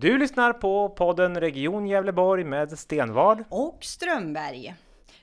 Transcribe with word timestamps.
Du 0.00 0.18
lyssnar 0.18 0.52
på 0.52 0.88
podden 0.88 1.40
Region 1.40 1.86
Gävleborg 1.86 2.44
med 2.44 2.78
Stenvard. 2.78 3.44
och 3.48 3.78
Strömberg. 3.80 4.74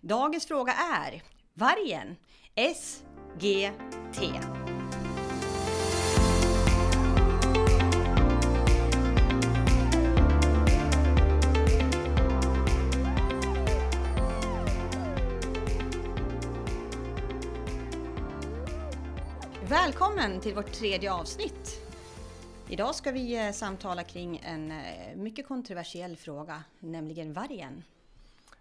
Dagens 0.01 0.47
fråga 0.47 0.73
är 0.73 1.21
Vargen 1.53 2.15
SGT. 2.75 4.21
Välkommen 19.69 20.39
till 20.39 20.55
vårt 20.55 20.71
tredje 20.71 21.13
avsnitt. 21.13 21.84
Idag 22.69 22.95
ska 22.95 23.11
vi 23.11 23.45
eh, 23.45 23.51
samtala 23.51 24.03
kring 24.03 24.41
en 24.45 24.71
eh, 24.71 24.77
mycket 25.15 25.47
kontroversiell 25.47 26.17
fråga, 26.17 26.63
nämligen 26.79 27.33
vargen. 27.33 27.83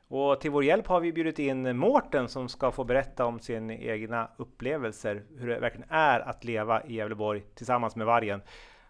Och 0.08 0.40
till 0.40 0.50
vår 0.50 0.64
hjälp 0.64 0.86
har 0.86 1.00
vi 1.00 1.12
bjudit 1.12 1.38
in 1.38 1.77
Mårten 1.77 2.28
som 2.28 2.48
ska 2.48 2.70
få 2.70 2.84
berätta 2.84 3.24
om 3.24 3.40
sina 3.40 3.74
egna 3.74 4.30
upplevelser, 4.36 5.22
hur 5.38 5.48
det 5.48 5.60
verkligen 5.60 5.90
är 5.90 6.20
att 6.20 6.44
leva 6.44 6.84
i 6.84 6.94
Gävleborg 6.94 7.42
tillsammans 7.54 7.96
med 7.96 8.06
vargen. 8.06 8.42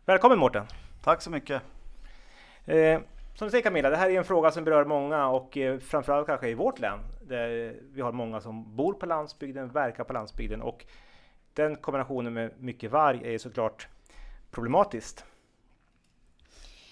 Välkommen 0.04 0.38
Mårten! 0.38 0.64
Tack 1.04 1.22
så 1.22 1.30
mycket. 1.30 1.62
Eh, 2.64 3.00
som 3.34 3.46
du 3.46 3.50
säger 3.50 3.62
Camilla, 3.62 3.90
det 3.90 3.96
här 3.96 4.10
är 4.10 4.18
en 4.18 4.24
fråga 4.24 4.50
som 4.50 4.64
berör 4.64 4.84
många 4.84 5.28
och 5.28 5.56
eh, 5.56 5.78
framförallt 5.78 6.26
kanske 6.26 6.48
i 6.48 6.54
vårt 6.54 6.78
län. 6.78 6.98
Där 7.22 7.76
vi 7.92 8.00
har 8.00 8.12
många 8.12 8.40
som 8.40 8.76
bor 8.76 8.92
på 8.92 9.06
landsbygden, 9.06 9.68
verkar 9.68 10.04
på 10.04 10.12
landsbygden 10.12 10.62
och 10.62 10.86
den 11.52 11.76
kombinationen 11.76 12.32
med 12.32 12.50
mycket 12.58 12.90
varg 12.90 13.34
är 13.34 13.38
såklart 13.38 13.88
problematiskt. 14.54 15.24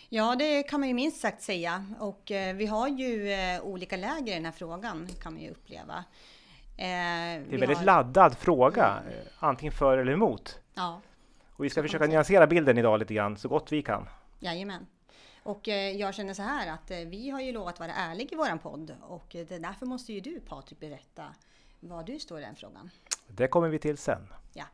Ja, 0.08 0.34
det 0.38 0.62
kan 0.62 0.80
man 0.80 0.88
ju 0.88 0.94
minst 0.94 1.20
sagt 1.20 1.42
säga. 1.42 1.86
Och 2.00 2.30
eh, 2.30 2.54
vi 2.56 2.66
har 2.66 2.88
ju 2.88 3.32
eh, 3.32 3.62
olika 3.62 3.96
läger 3.96 4.32
i 4.32 4.34
den 4.34 4.44
här 4.44 4.52
frågan, 4.52 5.08
kan 5.22 5.32
man 5.32 5.42
ju 5.42 5.50
uppleva. 5.50 5.94
Eh, 5.96 6.04
Det 6.76 6.84
är 6.86 7.36
en 7.36 7.60
väldigt 7.60 7.78
har- 7.78 7.84
laddad 7.84 8.36
fråga, 8.38 9.02
eh, 9.10 9.26
antingen 9.38 9.72
för 9.72 9.98
eller 9.98 10.12
emot. 10.12 10.60
Ja, 10.74 11.00
Och 11.56 11.64
vi 11.64 11.70
ska 11.70 11.82
försöka 11.82 12.06
nyansera 12.06 12.46
bilden 12.46 12.78
idag 12.78 12.98
lite 12.98 13.14
grann, 13.14 13.36
så 13.36 13.48
gott 13.48 13.72
vi 13.72 13.82
kan. 13.82 14.08
jajamän. 14.40 14.86
Och 15.42 15.68
eh, 15.68 15.90
jag 15.90 16.14
känner 16.14 16.34
så 16.34 16.42
här 16.42 16.70
att 16.72 16.90
eh, 16.90 16.98
vi 16.98 17.30
har 17.30 17.40
ju 17.40 17.52
lovat 17.52 17.80
vara 17.80 17.92
ärliga 17.94 18.28
i 18.32 18.36
våran 18.36 18.58
podd 18.58 18.96
och 19.02 19.26
därför 19.48 19.86
måste 19.86 20.12
ju 20.12 20.20
du 20.20 20.40
Patrik 20.40 20.80
berätta 20.80 21.24
var 21.80 22.02
du 22.02 22.18
står 22.18 22.38
i 22.38 22.42
den 22.42 22.54
frågan. 22.56 22.90
Det 23.26 23.46
kommer 23.48 23.68
vi 23.68 23.78
till 23.78 23.98
sen. 23.98 24.26
Ja. 24.52 24.64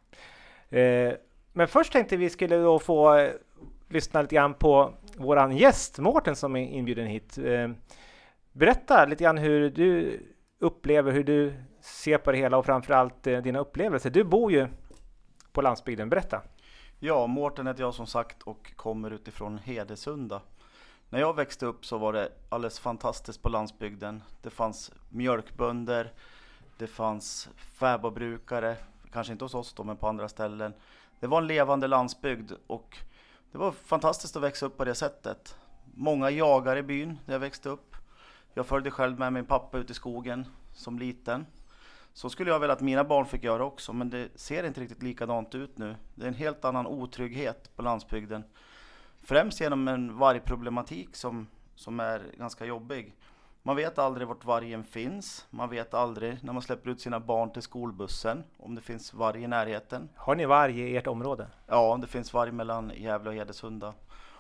Men 1.52 1.68
först 1.68 1.92
tänkte 1.92 2.16
vi 2.16 2.30
skulle 2.30 2.56
då 2.56 2.78
få 2.78 3.14
eh, 3.14 3.32
lyssna 3.88 4.22
lite 4.22 4.34
grann 4.34 4.54
på 4.54 4.94
våran 5.16 5.56
gäst 5.56 5.98
Mårten 5.98 6.36
som 6.36 6.56
är 6.56 6.68
inbjuden 6.68 7.06
hit. 7.06 7.38
Eh, 7.38 7.70
berätta 8.52 9.04
lite 9.04 9.24
grann 9.24 9.38
hur 9.38 9.70
du 9.70 10.20
upplever, 10.58 11.12
hur 11.12 11.24
du 11.24 11.54
ser 11.80 12.18
på 12.18 12.32
det 12.32 12.38
hela 12.38 12.56
och 12.56 12.66
framförallt 12.66 13.26
eh, 13.26 13.38
dina 13.38 13.58
upplevelser. 13.58 14.10
Du 14.10 14.24
bor 14.24 14.52
ju 14.52 14.68
på 15.52 15.62
landsbygden, 15.62 16.08
berätta. 16.08 16.42
Ja, 16.98 17.26
Mårten 17.26 17.66
heter 17.66 17.82
jag 17.82 17.94
som 17.94 18.06
sagt 18.06 18.42
och 18.42 18.76
kommer 18.76 19.10
utifrån 19.10 19.58
Hedesunda. 19.58 20.40
När 21.10 21.20
jag 21.20 21.36
växte 21.36 21.66
upp 21.66 21.86
så 21.86 21.98
var 21.98 22.12
det 22.12 22.32
alldeles 22.48 22.78
fantastiskt 22.78 23.42
på 23.42 23.48
landsbygden. 23.48 24.22
Det 24.42 24.50
fanns 24.50 24.92
mjölkbönder, 25.08 26.12
det 26.78 26.86
fanns 26.86 27.48
fäbodbrukare, 27.56 28.76
kanske 29.12 29.32
inte 29.32 29.44
hos 29.44 29.54
oss 29.54 29.74
då, 29.74 29.84
men 29.84 29.96
på 29.96 30.08
andra 30.08 30.28
ställen. 30.28 30.72
Det 31.20 31.26
var 31.26 31.38
en 31.38 31.46
levande 31.46 31.86
landsbygd 31.86 32.52
och 32.66 32.98
det 33.52 33.58
var 33.58 33.72
fantastiskt 33.72 34.36
att 34.36 34.42
växa 34.42 34.66
upp 34.66 34.76
på 34.76 34.84
det 34.84 34.94
sättet. 34.94 35.56
Många 35.94 36.30
jagare 36.30 36.78
i 36.78 36.82
byn 36.82 37.18
där 37.26 37.32
jag 37.32 37.40
växte 37.40 37.68
upp. 37.68 37.96
Jag 38.54 38.66
följde 38.66 38.90
själv 38.90 39.18
med 39.18 39.32
min 39.32 39.46
pappa 39.46 39.78
ut 39.78 39.90
i 39.90 39.94
skogen 39.94 40.46
som 40.74 40.98
liten. 40.98 41.46
Så 42.12 42.30
skulle 42.30 42.50
jag 42.50 42.60
vilja 42.60 42.72
att 42.72 42.80
mina 42.80 43.04
barn 43.04 43.26
fick 43.26 43.44
göra 43.44 43.64
också, 43.64 43.92
men 43.92 44.10
det 44.10 44.28
ser 44.34 44.64
inte 44.64 44.80
riktigt 44.80 45.02
likadant 45.02 45.54
ut 45.54 45.78
nu. 45.78 45.96
Det 46.14 46.24
är 46.24 46.28
en 46.28 46.34
helt 46.34 46.64
annan 46.64 46.86
otrygghet 46.86 47.76
på 47.76 47.82
landsbygden. 47.82 48.44
Främst 49.22 49.60
genom 49.60 49.88
en 49.88 50.18
vargproblematik 50.18 51.16
som, 51.16 51.46
som 51.74 52.00
är 52.00 52.22
ganska 52.38 52.64
jobbig. 52.64 53.14
Man 53.62 53.76
vet 53.76 53.98
aldrig 53.98 54.28
vart 54.28 54.44
vargen 54.44 54.84
finns. 54.84 55.46
Man 55.50 55.70
vet 55.70 55.94
aldrig 55.94 56.44
när 56.44 56.52
man 56.52 56.62
släpper 56.62 56.90
ut 56.90 57.00
sina 57.00 57.20
barn 57.20 57.52
till 57.52 57.62
skolbussen 57.62 58.44
om 58.56 58.74
det 58.74 58.80
finns 58.80 59.14
varg 59.14 59.42
i 59.42 59.46
närheten. 59.46 60.08
Har 60.16 60.34
ni 60.34 60.46
varg 60.46 60.80
i 60.80 60.96
ert 60.96 61.06
område? 61.06 61.46
Ja, 61.66 61.98
det 62.00 62.06
finns 62.06 62.32
varg 62.32 62.52
mellan 62.52 62.92
Gävle 62.96 63.30
och 63.30 63.36
Hedesunda. 63.36 63.94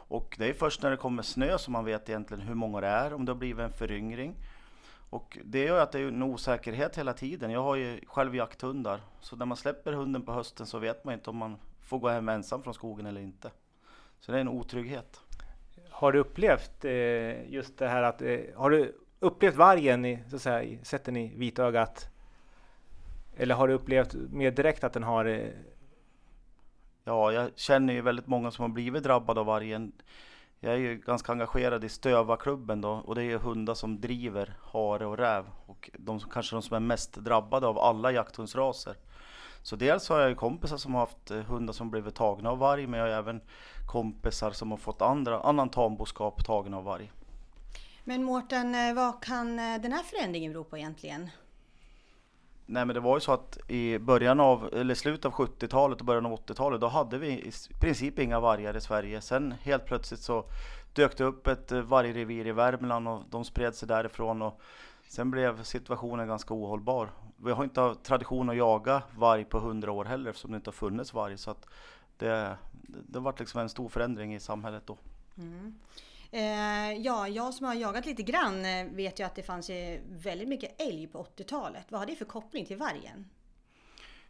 Och 0.08 0.36
det 0.38 0.48
är 0.48 0.52
först 0.52 0.82
när 0.82 0.90
det 0.90 0.96
kommer 0.96 1.22
snö 1.22 1.58
som 1.58 1.72
man 1.72 1.84
vet 1.84 2.08
egentligen 2.08 2.42
hur 2.42 2.54
många 2.54 2.80
det 2.80 2.86
är, 2.86 3.14
om 3.14 3.24
det 3.24 3.32
har 3.32 3.38
blivit 3.38 3.64
en 3.64 3.72
föryngring. 3.72 4.34
Och 5.10 5.38
det 5.44 5.64
gör 5.64 5.80
att 5.80 5.92
det 5.92 6.00
är 6.00 6.08
en 6.08 6.22
osäkerhet 6.22 6.98
hela 6.98 7.12
tiden. 7.12 7.50
Jag 7.50 7.62
har 7.62 7.76
ju 7.76 8.00
själv 8.06 8.36
jakthundar. 8.36 9.00
Så 9.20 9.36
när 9.36 9.46
man 9.46 9.56
släpper 9.56 9.92
hunden 9.92 10.22
på 10.22 10.32
hösten 10.32 10.66
så 10.66 10.78
vet 10.78 11.04
man 11.04 11.14
inte 11.14 11.30
om 11.30 11.36
man 11.36 11.56
får 11.82 11.98
gå 11.98 12.08
hem 12.08 12.28
ensam 12.28 12.62
från 12.62 12.74
skogen 12.74 13.06
eller 13.06 13.20
inte. 13.20 13.50
Så 14.20 14.32
det 14.32 14.38
är 14.38 14.40
en 14.40 14.48
otrygghet. 14.48 15.20
Har 15.90 16.12
du 16.12 16.18
upplevt 16.18 16.84
eh, 16.84 17.50
just 17.52 17.78
det 17.78 17.88
här 17.88 18.02
att, 18.02 18.22
eh, 18.22 18.38
har 18.56 18.70
du 18.70 18.98
upplevt 19.20 19.56
vargen 19.56 20.04
i, 20.04 20.18
så 20.30 20.36
att 20.36 20.42
säga, 20.42 20.78
sett 20.84 21.04
den 21.04 21.16
i 21.16 21.32
vitögat? 21.36 22.08
Eller 23.36 23.54
har 23.54 23.68
du 23.68 23.74
upplevt 23.74 24.14
mer 24.14 24.50
direkt 24.50 24.84
att 24.84 24.92
den 24.92 25.02
har 25.02 25.24
eh, 25.24 25.48
Ja, 27.08 27.32
jag 27.32 27.50
känner 27.56 27.94
ju 27.94 28.00
väldigt 28.00 28.26
många 28.26 28.50
som 28.50 28.62
har 28.62 28.68
blivit 28.68 29.02
drabbade 29.02 29.40
av 29.40 29.46
vargen. 29.46 29.92
Jag 30.60 30.72
är 30.72 30.78
ju 30.78 30.96
ganska 30.96 31.32
engagerad 31.32 31.84
i 31.84 31.88
Stövaklubben 31.88 32.80
då 32.80 32.90
och 32.90 33.14
det 33.14 33.22
är 33.22 33.24
ju 33.24 33.38
hundar 33.38 33.74
som 33.74 34.00
driver 34.00 34.56
hare 34.72 35.06
och 35.06 35.18
räv 35.18 35.44
och 35.66 35.90
de 35.98 36.20
som 36.20 36.30
kanske 36.30 36.56
de 36.56 36.62
som 36.62 36.76
är 36.76 36.80
mest 36.80 37.14
drabbade 37.14 37.66
av 37.66 37.78
alla 37.78 38.12
jakthundsraser. 38.12 38.96
Så 39.62 39.76
dels 39.76 40.08
har 40.08 40.20
jag 40.20 40.28
ju 40.28 40.34
kompisar 40.34 40.76
som 40.76 40.94
har 40.94 41.00
haft 41.00 41.30
eh, 41.30 41.40
hundar 41.40 41.72
som 41.72 41.90
blivit 41.90 42.14
tagna 42.14 42.50
av 42.50 42.58
varg 42.58 42.86
men 42.86 43.00
jag 43.00 43.06
har 43.06 43.14
även 43.14 43.40
kompisar 43.86 44.50
som 44.50 44.70
har 44.70 44.78
fått 44.78 45.02
andra, 45.02 45.40
annan 45.40 45.68
tamboskap 45.68 46.44
tagen 46.44 46.74
av 46.74 46.84
varg. 46.84 47.12
Men 48.08 48.24
Mårten, 48.24 48.74
eh, 48.74 48.94
vad 48.94 49.22
kan 49.22 49.58
eh, 49.58 49.80
den 49.80 49.92
här 49.92 50.02
förändringen 50.02 50.52
bero 50.52 50.64
på 50.64 50.78
egentligen? 50.78 51.30
Nej 52.66 52.84
men 52.84 52.94
det 52.94 53.00
var 53.00 53.16
ju 53.16 53.20
så 53.20 53.32
att 53.32 53.58
i 53.70 53.98
början 53.98 54.40
av, 54.40 54.74
eller 54.74 54.94
slutet 54.94 55.24
av 55.24 55.32
70-talet 55.32 56.00
och 56.00 56.06
början 56.06 56.26
av 56.26 56.32
80-talet 56.32 56.80
då 56.80 56.86
hade 56.86 57.18
vi 57.18 57.28
i 57.28 57.52
princip 57.80 58.18
inga 58.18 58.40
vargar 58.40 58.76
i 58.76 58.80
Sverige. 58.80 59.20
Sen 59.20 59.54
helt 59.62 59.84
plötsligt 59.84 60.20
så 60.20 60.44
dök 60.92 61.16
det 61.16 61.24
upp 61.24 61.46
ett 61.46 61.72
eh, 61.72 61.80
vargrevir 61.80 62.46
i 62.46 62.52
Värmland 62.52 63.08
och 63.08 63.22
de 63.30 63.44
spred 63.44 63.74
sig 63.74 63.88
därifrån 63.88 64.42
och 64.42 64.60
sen 65.08 65.30
blev 65.30 65.62
situationen 65.62 66.28
ganska 66.28 66.54
ohållbar. 66.54 67.10
Vi 67.36 67.52
har 67.52 67.64
inte 67.64 67.94
tradition 68.02 68.50
att 68.50 68.56
jaga 68.56 69.02
varg 69.16 69.44
på 69.44 69.58
100 69.58 69.92
år 69.92 70.04
heller 70.04 70.30
eftersom 70.30 70.50
det 70.50 70.56
inte 70.56 70.68
har 70.68 70.72
funnits 70.72 71.14
varg 71.14 71.38
så 71.38 71.50
att 71.50 71.66
det, 72.16 72.56
det 72.82 73.18
varit 73.18 73.40
liksom 73.40 73.60
en 73.60 73.68
stor 73.68 73.88
förändring 73.88 74.34
i 74.34 74.40
samhället 74.40 74.82
då. 74.86 74.96
Mm. 75.38 75.78
Eh, 76.30 76.92
ja, 76.92 77.28
jag 77.28 77.54
som 77.54 77.66
har 77.66 77.74
jagat 77.74 78.06
lite 78.06 78.22
grann 78.22 78.64
eh, 78.64 78.84
vet 78.84 79.20
ju 79.20 79.24
att 79.24 79.34
det 79.34 79.42
fanns 79.42 79.70
ju 79.70 80.00
väldigt 80.08 80.48
mycket 80.48 80.80
älg 80.80 81.06
på 81.06 81.22
80-talet. 81.22 81.86
Vad 81.88 82.00
har 82.00 82.06
det 82.06 82.16
för 82.16 82.24
koppling 82.24 82.66
till 82.66 82.76
vargen? 82.76 83.30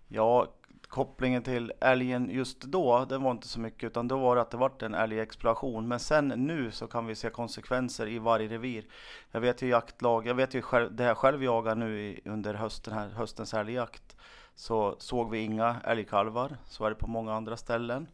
Ja, 0.08 0.46
kopplingen 0.88 1.42
till 1.42 1.72
älgen 1.80 2.30
just 2.30 2.60
då, 2.60 3.04
den 3.04 3.22
var 3.22 3.30
inte 3.30 3.48
så 3.48 3.60
mycket 3.60 3.84
utan 3.84 4.08
då 4.08 4.18
var 4.18 4.36
det 4.36 4.42
att 4.42 4.50
det 4.50 4.56
vart 4.56 4.82
en 4.82 4.94
älgexplosion. 4.94 5.88
Men 5.88 6.00
sen 6.00 6.28
nu 6.28 6.70
så 6.70 6.86
kan 6.86 7.06
vi 7.06 7.14
se 7.14 7.30
konsekvenser 7.30 8.08
i 8.08 8.18
varje 8.18 8.48
revir. 8.48 8.86
Jag 9.30 9.40
vet 9.40 9.62
ju 9.62 9.68
jaktlag, 9.68 10.26
jag 10.26 10.34
vet 10.34 10.54
ju 10.54 10.62
själv, 10.62 10.96
det 10.96 11.04
jag 11.04 11.16
själv 11.16 11.44
jagar 11.44 11.74
nu 11.74 12.00
i, 12.00 12.20
under 12.24 12.54
hösten 12.54 12.94
här, 12.94 13.08
höstens 13.08 13.54
älgjakt. 13.54 14.16
Så 14.54 14.96
såg 14.98 15.30
vi 15.30 15.38
inga 15.38 15.76
älgkalvar, 15.84 16.56
så 16.64 16.84
är 16.84 16.90
det 16.90 16.96
på 16.96 17.06
många 17.06 17.34
andra 17.34 17.56
ställen. 17.56 18.06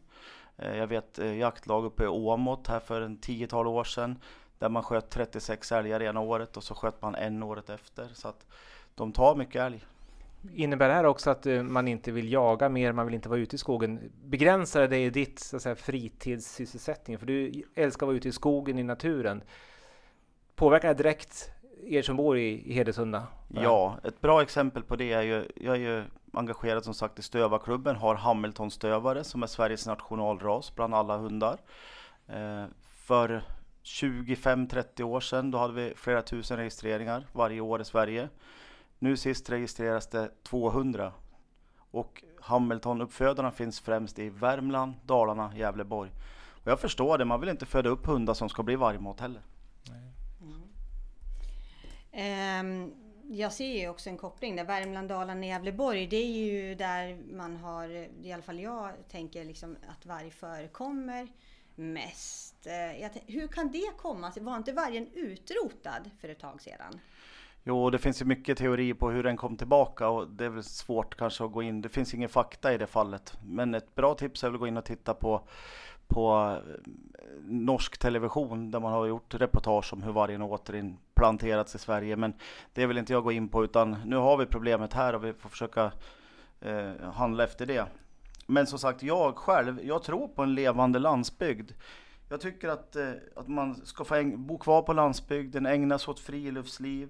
Eh, 0.57 0.77
jag 0.77 0.87
vet 0.87 1.19
eh, 1.19 1.37
jaktlag 1.37 1.85
uppe 1.85 2.03
i 2.03 2.07
Åmåt 2.07 2.67
här 2.67 2.79
för 2.79 3.01
en 3.01 3.17
tiotal 3.17 3.67
år 3.67 3.83
sedan. 3.83 4.19
Där 4.59 4.69
man 4.69 4.83
sköt 4.83 5.09
36 5.09 5.71
älgar 5.71 6.01
ena 6.01 6.19
året 6.19 6.57
och 6.57 6.63
så 6.63 6.75
sköt 6.75 7.01
man 7.01 7.15
en 7.15 7.43
året 7.43 7.69
efter. 7.69 8.07
Så 8.13 8.27
att 8.27 8.45
de 8.95 9.11
tar 9.11 9.35
mycket 9.35 9.61
älg. 9.61 9.85
Innebär 10.53 10.87
det 10.87 10.93
här 10.93 11.05
också 11.05 11.29
att 11.29 11.45
eh, 11.45 11.63
man 11.63 11.87
inte 11.87 12.11
vill 12.11 12.31
jaga 12.31 12.69
mer, 12.69 12.91
man 12.91 13.05
vill 13.05 13.15
inte 13.15 13.29
vara 13.29 13.39
ute 13.39 13.55
i 13.55 13.59
skogen? 13.59 14.11
Begränsar 14.23 14.87
det 14.87 14.97
i 14.97 15.09
ditt 15.09 15.39
så 15.39 15.55
att 15.55 15.61
säga, 15.61 15.75
fritidssysselsättning? 15.75 17.19
För 17.19 17.25
du 17.25 17.63
älskar 17.75 18.05
att 18.05 18.07
vara 18.07 18.17
ute 18.17 18.29
i 18.29 18.31
skogen, 18.31 18.79
i 18.79 18.83
naturen. 18.83 19.43
Påverkar 20.55 20.87
det 20.87 20.93
direkt 20.93 21.51
er 21.85 22.01
som 22.01 22.17
bor 22.17 22.37
i, 22.37 22.63
i 22.65 22.73
Hedesunda? 22.73 23.27
Ja, 23.47 23.97
ett 24.03 24.21
bra 24.21 24.41
exempel 24.41 24.83
på 24.83 24.95
det 24.95 25.13
är 25.13 25.21
ju, 25.21 25.47
jag 25.55 25.75
är 25.75 25.79
ju 25.79 26.03
engagerad 26.33 26.83
som 26.83 26.93
sagt 26.93 27.19
i 27.19 27.21
Stövarklubben, 27.21 27.95
har 27.95 28.15
Hamiltonstövare 28.15 29.23
som 29.23 29.43
är 29.43 29.47
Sveriges 29.47 29.87
nationalras 29.87 30.75
bland 30.75 30.95
alla 30.95 31.17
hundar. 31.17 31.59
Eh, 32.27 32.65
för 33.05 33.43
25-30 33.83 35.01
år 35.03 35.19
sedan 35.19 35.51
då 35.51 35.57
hade 35.57 35.73
vi 35.73 35.93
flera 35.95 36.21
tusen 36.21 36.57
registreringar 36.57 37.27
varje 37.33 37.61
år 37.61 37.81
i 37.81 37.85
Sverige. 37.85 38.29
Nu 38.99 39.17
sist 39.17 39.49
registreras 39.49 40.07
det 40.07 40.29
200 40.43 41.11
och 41.91 42.23
Hamiltonuppfödarna 42.41 43.51
finns 43.51 43.79
främst 43.79 44.19
i 44.19 44.29
Värmland, 44.29 44.93
Dalarna, 45.05 45.51
Gävleborg. 45.55 46.11
Och 46.63 46.71
jag 46.71 46.79
förstår 46.79 47.17
det, 47.17 47.25
man 47.25 47.39
vill 47.39 47.49
inte 47.49 47.65
föda 47.65 47.89
upp 47.89 48.05
hundar 48.05 48.33
som 48.33 48.49
ska 48.49 48.63
bli 48.63 48.75
vargmat 48.75 49.19
heller. 49.19 49.41
Ehm, 52.15 52.93
jag 53.29 53.53
ser 53.53 53.79
ju 53.79 53.89
också 53.89 54.09
en 54.09 54.17
koppling 54.17 54.55
där 54.55 54.63
Värmland, 54.63 55.09
Dalarna, 55.09 55.45
Gävleborg. 55.45 56.07
Det 56.07 56.17
är 56.17 56.31
ju 56.31 56.75
där 56.75 57.17
man 57.33 57.57
har, 57.57 57.89
i 58.23 58.31
alla 58.33 58.43
fall 58.43 58.59
jag 58.59 58.91
tänker 59.09 59.45
liksom 59.45 59.77
att 59.87 60.05
varg 60.05 60.31
förekommer 60.31 61.27
mest. 61.75 62.67
Eh, 62.67 63.11
hur 63.27 63.47
kan 63.47 63.71
det 63.71 63.91
komma 63.97 64.31
sig? 64.31 64.43
Var 64.43 64.57
inte 64.57 64.71
vargen 64.71 65.07
utrotad 65.13 66.11
för 66.21 66.29
ett 66.29 66.39
tag 66.39 66.61
sedan? 66.61 66.99
Jo, 67.63 67.89
det 67.89 67.97
finns 67.97 68.21
ju 68.21 68.25
mycket 68.25 68.57
teori 68.57 68.93
på 68.93 69.09
hur 69.09 69.23
den 69.23 69.37
kom 69.37 69.57
tillbaka 69.57 70.07
och 70.07 70.29
det 70.29 70.45
är 70.45 70.49
väl 70.49 70.63
svårt 70.63 71.17
kanske 71.17 71.45
att 71.45 71.51
gå 71.51 71.63
in. 71.63 71.81
Det 71.81 71.89
finns 71.89 72.13
ingen 72.13 72.29
fakta 72.29 72.73
i 72.73 72.77
det 72.77 72.87
fallet. 72.87 73.37
Men 73.45 73.75
ett 73.75 73.95
bra 73.95 74.15
tips 74.15 74.43
är 74.43 74.47
väl 74.47 74.55
att 74.55 74.59
gå 74.59 74.67
in 74.67 74.77
och 74.77 74.85
titta 74.85 75.13
på, 75.13 75.47
på 76.07 76.57
eh, 76.67 76.91
norsk 77.43 77.97
television 77.97 78.71
där 78.71 78.79
man 78.79 78.93
har 78.93 79.05
gjort 79.05 79.33
reportage 79.33 79.93
om 79.93 80.03
hur 80.03 80.11
vargen 80.11 80.41
återin 80.41 80.97
planterats 81.15 81.75
i 81.75 81.77
Sverige. 81.77 82.15
Men 82.15 82.33
det 82.73 82.85
vill 82.85 82.97
inte 82.97 83.13
jag 83.13 83.23
gå 83.23 83.31
in 83.31 83.49
på 83.49 83.63
utan 83.63 83.97
nu 84.05 84.15
har 84.15 84.37
vi 84.37 84.45
problemet 84.45 84.93
här 84.93 85.15
och 85.15 85.23
vi 85.23 85.33
får 85.33 85.49
försöka 85.49 85.91
eh, 86.61 87.11
handla 87.13 87.43
efter 87.43 87.65
det. 87.65 87.85
Men 88.47 88.67
som 88.67 88.79
sagt, 88.79 89.03
jag 89.03 89.35
själv, 89.35 89.79
jag 89.83 90.03
tror 90.03 90.27
på 90.27 90.43
en 90.43 90.55
levande 90.55 90.99
landsbygd. 90.99 91.71
Jag 92.29 92.41
tycker 92.41 92.69
att, 92.69 92.95
eh, 92.95 93.09
att 93.35 93.47
man 93.47 93.75
ska 93.75 94.03
få 94.03 94.23
bo 94.35 94.57
kvar 94.57 94.81
på 94.81 94.93
landsbygden, 94.93 95.65
ägna 95.65 95.99
sig 95.99 96.11
åt 96.11 96.19
friluftsliv. 96.19 97.09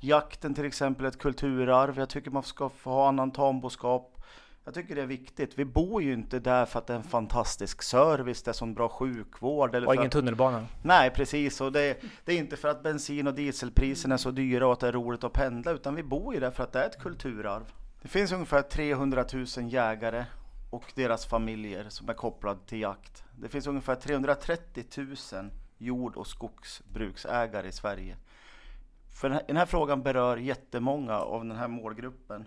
Jakten 0.00 0.54
till 0.54 0.64
exempel 0.64 1.04
är 1.04 1.08
ett 1.08 1.18
kulturarv. 1.18 1.98
Jag 1.98 2.08
tycker 2.08 2.30
man 2.30 2.42
ska 2.42 2.68
få 2.68 2.90
ha 2.90 3.08
annan 3.08 3.30
tamboskap. 3.30 4.13
Jag 4.64 4.74
tycker 4.74 4.94
det 4.94 5.02
är 5.02 5.06
viktigt. 5.06 5.58
Vi 5.58 5.64
bor 5.64 6.02
ju 6.02 6.12
inte 6.12 6.38
där 6.38 6.66
för 6.66 6.78
att 6.78 6.86
det 6.86 6.92
är 6.92 6.96
en 6.96 7.02
fantastisk 7.02 7.82
service, 7.82 8.42
det 8.42 8.50
är 8.50 8.52
sån 8.52 8.74
bra 8.74 8.88
sjukvård. 8.88 9.74
Eller 9.74 9.86
Och 9.86 9.94
ingen 9.94 10.06
att, 10.06 10.12
tunnelbana. 10.12 10.66
nej, 10.82 11.10
precis. 11.10 11.60
Och 11.60 11.72
det, 11.72 12.02
det 12.24 12.32
är 12.32 12.38
inte 12.38 12.56
för 12.56 12.68
att 12.68 12.82
bensin 12.82 13.26
och 13.26 13.34
dieselpriserna 13.34 14.14
är 14.14 14.18
så 14.18 14.30
dyra 14.30 14.66
och 14.66 14.72
att 14.72 14.80
det 14.80 14.88
är 14.88 14.92
roligt 14.92 15.24
att 15.24 15.32
pendla, 15.32 15.70
utan 15.70 15.94
vi 15.94 16.02
bor 16.02 16.34
ju 16.34 16.40
där 16.40 16.50
för 16.50 16.64
att 16.64 16.72
det 16.72 16.82
är 16.82 16.86
ett 16.86 16.98
kulturarv. 16.98 17.72
Det 18.02 18.08
finns 18.08 18.32
ungefär 18.32 18.62
300 18.62 19.24
000 19.32 19.46
jägare 19.72 20.24
och 20.70 20.92
deras 20.94 21.26
familjer 21.26 21.86
som 21.88 22.08
är 22.08 22.14
kopplade 22.14 22.60
till 22.66 22.80
jakt. 22.80 23.24
Det 23.40 23.48
finns 23.48 23.66
ungefär 23.66 23.94
330 23.94 24.84
000 25.32 25.50
jord 25.78 26.16
och 26.16 26.26
skogsbruksägare 26.26 27.68
i 27.68 27.72
Sverige. 27.72 28.16
För 29.20 29.28
den 29.28 29.38
här, 29.38 29.44
den 29.46 29.56
här 29.56 29.66
frågan 29.66 30.02
berör 30.02 30.36
jättemånga 30.36 31.18
av 31.18 31.44
den 31.44 31.56
här 31.56 31.68
målgruppen. 31.68 32.44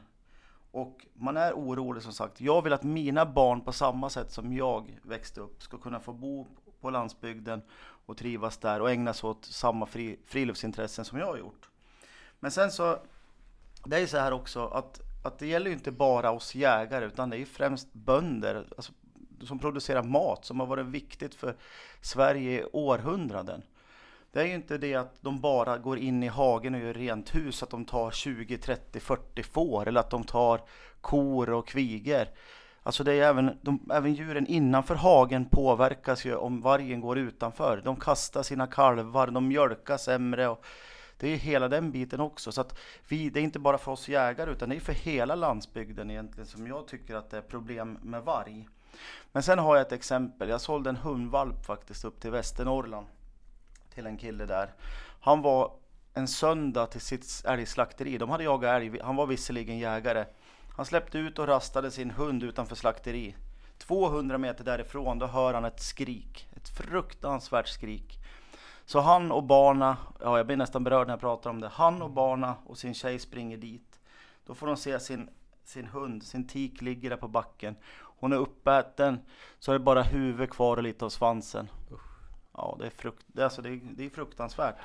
Och 0.71 1.05
man 1.13 1.37
är 1.37 1.53
orolig 1.53 2.03
som 2.03 2.13
sagt. 2.13 2.41
Jag 2.41 2.61
vill 2.61 2.73
att 2.73 2.83
mina 2.83 3.25
barn 3.25 3.61
på 3.61 3.71
samma 3.71 4.09
sätt 4.09 4.31
som 4.31 4.53
jag 4.53 4.99
växte 5.03 5.41
upp 5.41 5.63
ska 5.63 5.77
kunna 5.77 5.99
få 5.99 6.13
bo 6.13 6.47
på 6.81 6.89
landsbygden 6.89 7.61
och 8.05 8.17
trivas 8.17 8.57
där 8.57 8.81
och 8.81 8.91
ägna 8.91 9.13
sig 9.13 9.29
åt 9.29 9.45
samma 9.45 9.85
fri, 9.85 10.19
friluftsintressen 10.25 11.05
som 11.05 11.19
jag 11.19 11.25
har 11.25 11.37
gjort. 11.37 11.69
Men 12.39 12.51
sen 12.51 12.71
så, 12.71 12.99
det 13.85 13.95
är 13.95 13.99
ju 13.99 14.07
så 14.07 14.17
här 14.17 14.31
också 14.31 14.67
att, 14.67 15.01
att 15.23 15.39
det 15.39 15.47
gäller 15.47 15.67
ju 15.67 15.73
inte 15.73 15.91
bara 15.91 16.31
oss 16.31 16.55
jägare 16.55 17.05
utan 17.05 17.29
det 17.29 17.35
är 17.35 17.39
ju 17.39 17.45
främst 17.45 17.93
bönder 17.93 18.67
alltså, 18.77 18.93
som 19.43 19.59
producerar 19.59 20.03
mat 20.03 20.45
som 20.45 20.59
har 20.59 20.67
varit 20.67 20.85
viktigt 20.85 21.35
för 21.35 21.55
Sverige 22.01 22.61
i 22.61 22.65
århundraden. 22.73 23.63
Det 24.37 24.43
är 24.43 24.47
ju 24.47 24.53
inte 24.53 24.77
det 24.77 24.95
att 24.95 25.15
de 25.21 25.41
bara 25.41 25.77
går 25.77 25.97
in 25.97 26.23
i 26.23 26.27
hagen 26.27 26.75
och 26.75 26.81
gör 26.81 26.93
rent 26.93 27.35
hus, 27.35 27.63
att 27.63 27.69
de 27.69 27.85
tar 27.85 28.11
20, 28.11 28.57
30, 28.57 28.99
40 28.99 29.43
får 29.43 29.87
eller 29.87 29.99
att 29.99 30.09
de 30.09 30.23
tar 30.23 30.61
kor 31.01 31.49
och 31.49 31.67
kvigor. 31.67 32.27
Alltså 32.83 33.03
det 33.03 33.13
är 33.13 33.29
även, 33.29 33.57
de, 33.61 33.89
även 33.93 34.13
djuren 34.13 34.47
innanför 34.47 34.95
hagen 34.95 35.45
påverkas 35.49 36.25
ju 36.25 36.35
om 36.35 36.61
vargen 36.61 37.01
går 37.01 37.17
utanför. 37.17 37.81
De 37.85 37.95
kastar 37.95 38.43
sina 38.43 38.67
kalvar, 38.67 39.27
de 39.27 39.47
mjölkar 39.47 39.97
sämre 39.97 40.47
och 40.47 40.65
det 41.17 41.27
är 41.27 41.31
ju 41.31 41.37
hela 41.37 41.67
den 41.67 41.91
biten 41.91 42.19
också. 42.19 42.51
Så 42.51 42.61
att 42.61 42.79
vi, 43.07 43.29
det 43.29 43.39
är 43.39 43.43
inte 43.43 43.59
bara 43.59 43.77
för 43.77 43.91
oss 43.91 44.09
jägare 44.09 44.51
utan 44.51 44.69
det 44.69 44.75
är 44.75 44.79
för 44.79 44.93
hela 44.93 45.35
landsbygden 45.35 46.11
egentligen 46.11 46.47
som 46.47 46.67
jag 46.67 46.87
tycker 46.87 47.15
att 47.15 47.29
det 47.29 47.37
är 47.37 47.41
problem 47.41 47.97
med 48.01 48.23
varg. 48.23 48.67
Men 49.31 49.43
sen 49.43 49.59
har 49.59 49.75
jag 49.75 49.85
ett 49.85 49.91
exempel. 49.91 50.49
Jag 50.49 50.61
sålde 50.61 50.89
en 50.89 50.95
hundvalp 50.95 51.65
faktiskt 51.65 52.05
upp 52.05 52.21
till 52.21 52.31
Västernorrland 52.31 53.07
till 53.97 54.05
en 54.05 54.17
kille 54.17 54.45
där. 54.45 54.73
Han 55.21 55.41
var 55.41 55.71
en 56.13 56.27
söndag 56.27 56.85
till 56.85 57.01
sitt 57.01 57.43
älgslakteri. 57.45 58.17
De 58.17 58.29
hade 58.29 58.43
jagat 58.43 58.69
älg. 58.69 58.99
Han 59.01 59.15
var 59.15 59.27
visserligen 59.27 59.79
jägare. 59.79 60.25
Han 60.75 60.85
släppte 60.85 61.17
ut 61.17 61.39
och 61.39 61.47
rastade 61.47 61.91
sin 61.91 62.11
hund 62.11 62.43
utanför 62.43 62.75
slakteri. 62.75 63.35
200 63.77 64.37
meter 64.37 64.63
därifrån, 64.63 65.19
då 65.19 65.25
hör 65.25 65.53
han 65.53 65.65
ett 65.65 65.81
skrik. 65.81 66.49
Ett 66.55 66.69
fruktansvärt 66.69 67.67
skrik. 67.67 68.19
Så 68.85 68.99
han 68.99 69.31
och 69.31 69.43
barna, 69.43 69.97
ja 70.21 70.37
jag 70.37 70.45
blir 70.45 70.57
nästan 70.57 70.83
berörd 70.83 71.07
när 71.07 71.13
jag 71.13 71.19
pratar 71.19 71.49
om 71.49 71.61
det. 71.61 71.67
Han 71.67 72.01
och 72.01 72.11
barna 72.11 72.55
och 72.65 72.77
sin 72.77 72.93
tjej 72.93 73.19
springer 73.19 73.57
dit. 73.57 73.99
Då 74.45 74.55
får 74.55 74.67
de 74.67 74.77
se 74.77 74.99
sin, 74.99 75.29
sin 75.63 75.87
hund, 75.87 76.23
sin 76.23 76.47
tik 76.47 76.81
ligger 76.81 77.09
där 77.09 77.17
på 77.17 77.27
backen. 77.27 77.75
Hon 78.19 78.33
är 78.33 78.37
uppäten, 78.37 79.19
så 79.59 79.71
är 79.71 79.73
det 79.73 79.85
bara 79.85 80.03
huvudet 80.03 80.49
kvar 80.49 80.77
och 80.77 80.83
lite 80.83 81.05
av 81.05 81.09
svansen. 81.09 81.69
Ja, 82.57 82.75
det 82.79 82.85
är, 82.85 82.89
frukt, 82.89 83.39
alltså, 83.39 83.61
det 83.61 83.79
det 83.95 84.05
är 84.05 84.09
fruktansvärt. 84.09 84.75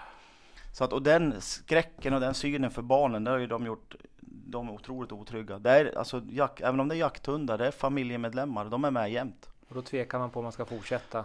Så 0.73 0.85
att, 0.85 0.93
och 0.93 1.03
den 1.03 1.41
skräcken 1.41 2.15
och 2.15 2.21
den 2.21 2.35
synen 2.35 2.71
för 2.71 2.83
barnen, 2.83 3.25
det 3.25 3.31
har 3.31 3.39
ju 3.39 3.47
de 3.47 3.67
gjort 3.67 3.95
de 4.21 4.69
är 4.69 4.73
otroligt 4.73 5.13
otrygga. 5.13 5.59
Det 5.59 5.71
är, 5.71 5.99
alltså, 5.99 6.23
jak, 6.31 6.61
även 6.61 6.81
om 6.81 6.89
det 6.89 6.95
är 6.95 6.99
jakthundar, 6.99 7.59
det 7.59 7.67
är 7.67 7.71
familjemedlemmar, 7.71 8.65
de 8.65 8.85
är 8.85 8.91
med 8.91 9.13
jämt. 9.13 9.49
Och 9.69 9.75
då 9.75 9.83
tvekar 9.83 10.19
man 10.19 10.31
på 10.31 10.39
om 10.39 10.45
man 10.45 10.53
ska 10.53 10.65
fortsätta. 10.65 11.25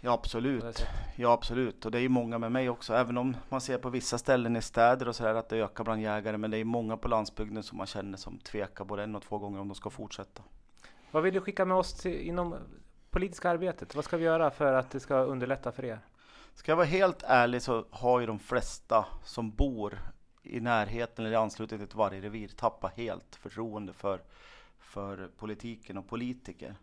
Ja 0.00 0.12
absolut, 0.12 0.86
ja 1.16 1.32
absolut. 1.32 1.84
Och 1.84 1.90
det 1.90 1.98
är 1.98 2.02
ju 2.02 2.08
många 2.08 2.38
med 2.38 2.52
mig 2.52 2.70
också. 2.70 2.94
Även 2.94 3.18
om 3.18 3.36
man 3.48 3.60
ser 3.60 3.78
på 3.78 3.90
vissa 3.90 4.18
ställen 4.18 4.56
i 4.56 4.62
städer 4.62 5.08
och 5.08 5.16
sådär 5.16 5.34
att 5.34 5.48
det 5.48 5.56
ökar 5.56 5.84
bland 5.84 6.02
jägare. 6.02 6.36
Men 6.36 6.50
det 6.50 6.58
är 6.58 6.64
många 6.64 6.96
på 6.96 7.08
landsbygden 7.08 7.62
som 7.62 7.78
man 7.78 7.86
känner 7.86 8.18
som 8.18 8.38
tvekar 8.38 8.84
både 8.84 9.02
en 9.02 9.16
och 9.16 9.22
två 9.22 9.38
gånger 9.38 9.60
om 9.60 9.68
de 9.68 9.74
ska 9.74 9.90
fortsätta. 9.90 10.42
Vad 11.10 11.22
vill 11.22 11.34
du 11.34 11.40
skicka 11.40 11.64
med 11.64 11.76
oss 11.76 11.92
till, 11.92 12.20
inom 12.20 12.54
politiska 13.16 13.50
arbetet? 13.50 13.94
Vad 13.94 14.04
ska 14.04 14.16
vi 14.16 14.24
göra 14.24 14.50
för 14.50 14.72
att 14.72 14.90
det 14.90 15.00
ska 15.00 15.14
underlätta 15.14 15.72
för 15.72 15.84
er? 15.84 16.00
Ska 16.54 16.72
jag 16.72 16.76
vara 16.76 16.86
helt 16.86 17.22
ärlig 17.22 17.62
så 17.62 17.84
har 17.90 18.20
ju 18.20 18.26
de 18.26 18.38
flesta 18.38 19.06
som 19.24 19.50
bor 19.50 19.98
i 20.42 20.60
närheten 20.60 21.24
eller 21.24 21.32
i 21.32 21.36
anslutning 21.36 21.78
till 21.78 21.88
ett 21.88 21.94
vargrevir 21.94 22.48
tappat 22.48 22.96
helt 22.96 23.36
förtroende 23.36 23.92
för, 23.92 24.20
för 24.78 25.28
politiken 25.38 25.98
och 25.98 26.08
politiker. 26.08 26.74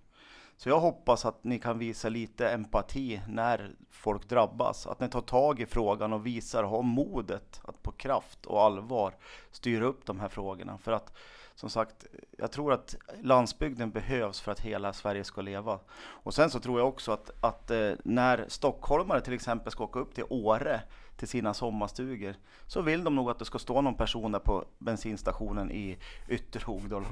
Så 0.57 0.69
jag 0.69 0.80
hoppas 0.80 1.25
att 1.25 1.44
ni 1.44 1.59
kan 1.59 1.80
visa 1.80 2.09
lite 2.09 2.50
empati 2.50 3.21
när 3.27 3.71
folk 3.89 4.29
drabbas. 4.29 4.88
Att 4.88 5.00
ni 5.00 5.09
tar 5.09 5.21
tag 5.21 5.59
i 5.59 5.65
frågan 5.65 6.13
och 6.13 6.25
visar, 6.25 6.63
ha 6.63 6.81
modet 6.81 7.62
att 7.63 7.84
på 7.84 7.91
kraft 7.91 8.46
och 8.46 8.62
allvar 8.62 9.15
styra 9.51 9.86
upp 9.86 10.05
de 10.05 10.19
här 10.19 10.29
frågorna. 10.29 10.77
För 10.77 10.91
att 10.91 11.17
som 11.55 11.69
sagt, 11.69 12.05
jag 12.38 12.51
tror 12.51 12.74
att 12.74 12.95
landsbygden 13.22 13.91
behövs 13.91 14.41
för 14.41 14.51
att 14.51 14.60
hela 14.60 14.93
Sverige 14.93 15.24
ska 15.24 15.41
leva. 15.41 15.79
Och 15.95 16.33
sen 16.33 16.50
så 16.50 16.60
tror 16.60 16.79
jag 16.79 16.88
också 16.88 17.12
att, 17.12 17.31
att 17.41 17.72
eh, 17.72 17.91
när 18.03 18.45
stockholmare 18.48 19.22
till 19.22 19.33
exempel 19.33 19.72
ska 19.72 19.83
åka 19.83 20.00
upp 20.00 20.15
till 20.15 20.25
Åre 20.29 20.81
till 21.17 21.27
sina 21.27 21.53
sommarstugor 21.53 22.36
så 22.67 22.81
vill 22.81 23.03
de 23.03 23.15
nog 23.15 23.29
att 23.29 23.39
det 23.39 23.45
ska 23.45 23.60
stå 23.60 23.81
någon 23.81 23.95
person 23.95 24.31
där 24.31 24.39
på 24.39 24.65
bensinstationen 24.79 25.72
i 25.72 25.98
Ytterhogdal. 26.29 27.05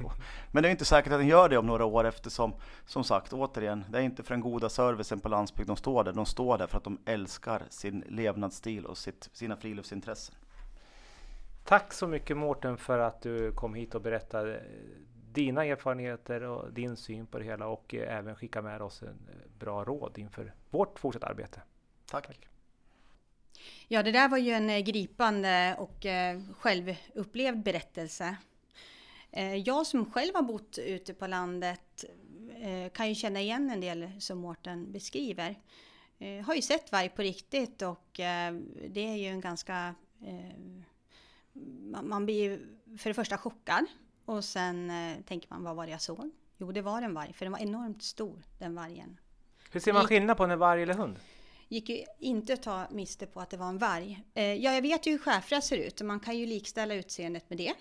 Men 0.52 0.62
det 0.62 0.68
är 0.68 0.70
inte 0.70 0.84
säkert 0.84 1.12
att 1.12 1.18
den 1.18 1.28
gör 1.28 1.48
det 1.48 1.58
om 1.58 1.66
några 1.66 1.84
år 1.84 2.04
eftersom, 2.04 2.54
som 2.86 3.04
sagt, 3.04 3.32
återigen, 3.32 3.84
det 3.88 3.98
är 3.98 4.02
inte 4.02 4.22
för 4.22 4.34
den 4.34 4.40
goda 4.40 4.68
servicen 4.68 5.20
på 5.20 5.28
landsbygden 5.28 5.74
de 5.74 5.76
står 5.76 6.04
där. 6.04 6.12
De 6.12 6.26
står 6.26 6.58
där 6.58 6.66
för 6.66 6.78
att 6.78 6.84
de 6.84 6.98
älskar 7.04 7.62
sin 7.70 8.04
levnadsstil 8.08 8.86
och 8.86 8.98
sitt, 8.98 9.30
sina 9.32 9.56
friluftsintressen. 9.56 10.34
Tack 11.64 11.92
så 11.92 12.06
mycket 12.06 12.36
Mårten 12.36 12.76
för 12.78 12.98
att 12.98 13.22
du 13.22 13.52
kom 13.52 13.74
hit 13.74 13.94
och 13.94 14.00
berättade 14.00 14.56
eh, 14.56 14.62
dina 15.32 15.64
erfarenheter 15.64 16.42
och 16.42 16.72
din 16.72 16.96
syn 16.96 17.26
på 17.26 17.38
det 17.38 17.44
hela 17.44 17.66
och 17.66 17.94
eh, 17.94 18.18
även 18.18 18.34
skicka 18.34 18.62
med 18.62 18.82
oss 18.82 19.02
en 19.02 19.08
eh, 19.08 19.58
bra 19.58 19.84
råd 19.84 20.18
inför 20.18 20.54
vårt 20.70 20.98
fortsatta 20.98 21.26
arbete. 21.26 21.60
Tack. 22.06 22.48
Ja, 23.88 24.02
det 24.02 24.12
där 24.12 24.28
var 24.28 24.38
ju 24.38 24.52
en 24.52 24.84
gripande 24.84 25.76
och 25.78 26.06
självupplevd 26.58 27.62
berättelse. 27.62 28.36
Jag 29.64 29.86
som 29.86 30.12
själv 30.12 30.34
har 30.34 30.42
bott 30.42 30.78
ute 30.78 31.14
på 31.14 31.26
landet 31.26 32.04
kan 32.92 33.08
ju 33.08 33.14
känna 33.14 33.40
igen 33.40 33.70
en 33.70 33.80
del 33.80 34.10
som 34.20 34.38
Mårten 34.38 34.92
beskriver. 34.92 35.56
Eh, 36.18 36.44
Har 36.44 36.54
ju 36.54 36.62
sett 36.62 36.92
varg 36.92 37.08
på 37.08 37.22
riktigt 37.22 37.82
och 37.82 38.10
det 38.88 39.00
är 39.00 39.16
ju 39.16 39.26
en 39.26 39.40
ganska... 39.40 39.94
eh, 41.54 41.60
man- 41.90 42.08
Man 42.08 42.24
blir 42.24 42.60
för 42.98 43.10
det 43.10 43.14
första 43.14 43.38
chockad 43.38 43.84
och 44.24 44.44
sen 44.44 44.90
eh, 44.90 45.20
tänker 45.26 45.48
man 45.50 45.62
vad 45.64 45.76
var 45.76 45.86
det 45.86 45.92
jag 45.92 46.00
såg? 46.02 46.30
Jo, 46.58 46.72
det 46.72 46.82
var 46.82 47.02
en 47.02 47.14
varg, 47.14 47.32
för 47.32 47.44
den 47.44 47.52
var 47.52 47.58
enormt 47.60 48.02
stor, 48.02 48.42
den 48.58 48.74
vargen. 48.74 49.20
Hur 49.70 49.80
ser 49.80 49.92
man 49.92 50.06
skillnad 50.06 50.36
på 50.36 50.44
en 50.44 50.58
varg 50.58 50.82
eller 50.82 50.94
hund? 50.94 51.16
gick 51.68 51.88
ju 51.88 52.04
inte 52.18 52.52
att 52.54 52.62
ta 52.62 52.86
miste 52.90 53.26
på 53.26 53.40
att 53.40 53.50
det 53.50 53.56
var 53.56 53.68
en 53.68 53.78
varg. 53.78 54.22
Eh, 54.34 54.44
ja, 54.54 54.72
jag 54.74 54.82
vet 54.82 55.06
ju 55.06 55.10
hur 55.10 55.18
schäfrar 55.18 55.60
ser 55.60 55.76
ut 55.76 56.00
och 56.00 56.06
man 56.06 56.20
kan 56.20 56.38
ju 56.38 56.46
likställa 56.46 56.94
utseendet 56.94 57.50
med 57.50 57.58
det. 57.58 57.72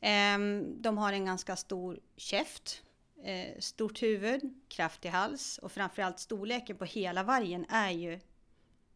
Ehm, 0.00 0.82
de 0.82 0.98
har 0.98 1.12
en 1.12 1.24
ganska 1.24 1.56
stor 1.56 2.00
käft. 2.16 2.82
Eh, 3.24 3.58
stort 3.58 4.02
huvud, 4.02 4.40
kraftig 4.68 5.08
hals 5.08 5.58
och 5.58 5.72
framförallt 5.72 6.18
storleken 6.18 6.76
på 6.76 6.84
hela 6.84 7.22
vargen 7.22 7.66
är 7.68 7.90
ju 7.90 8.20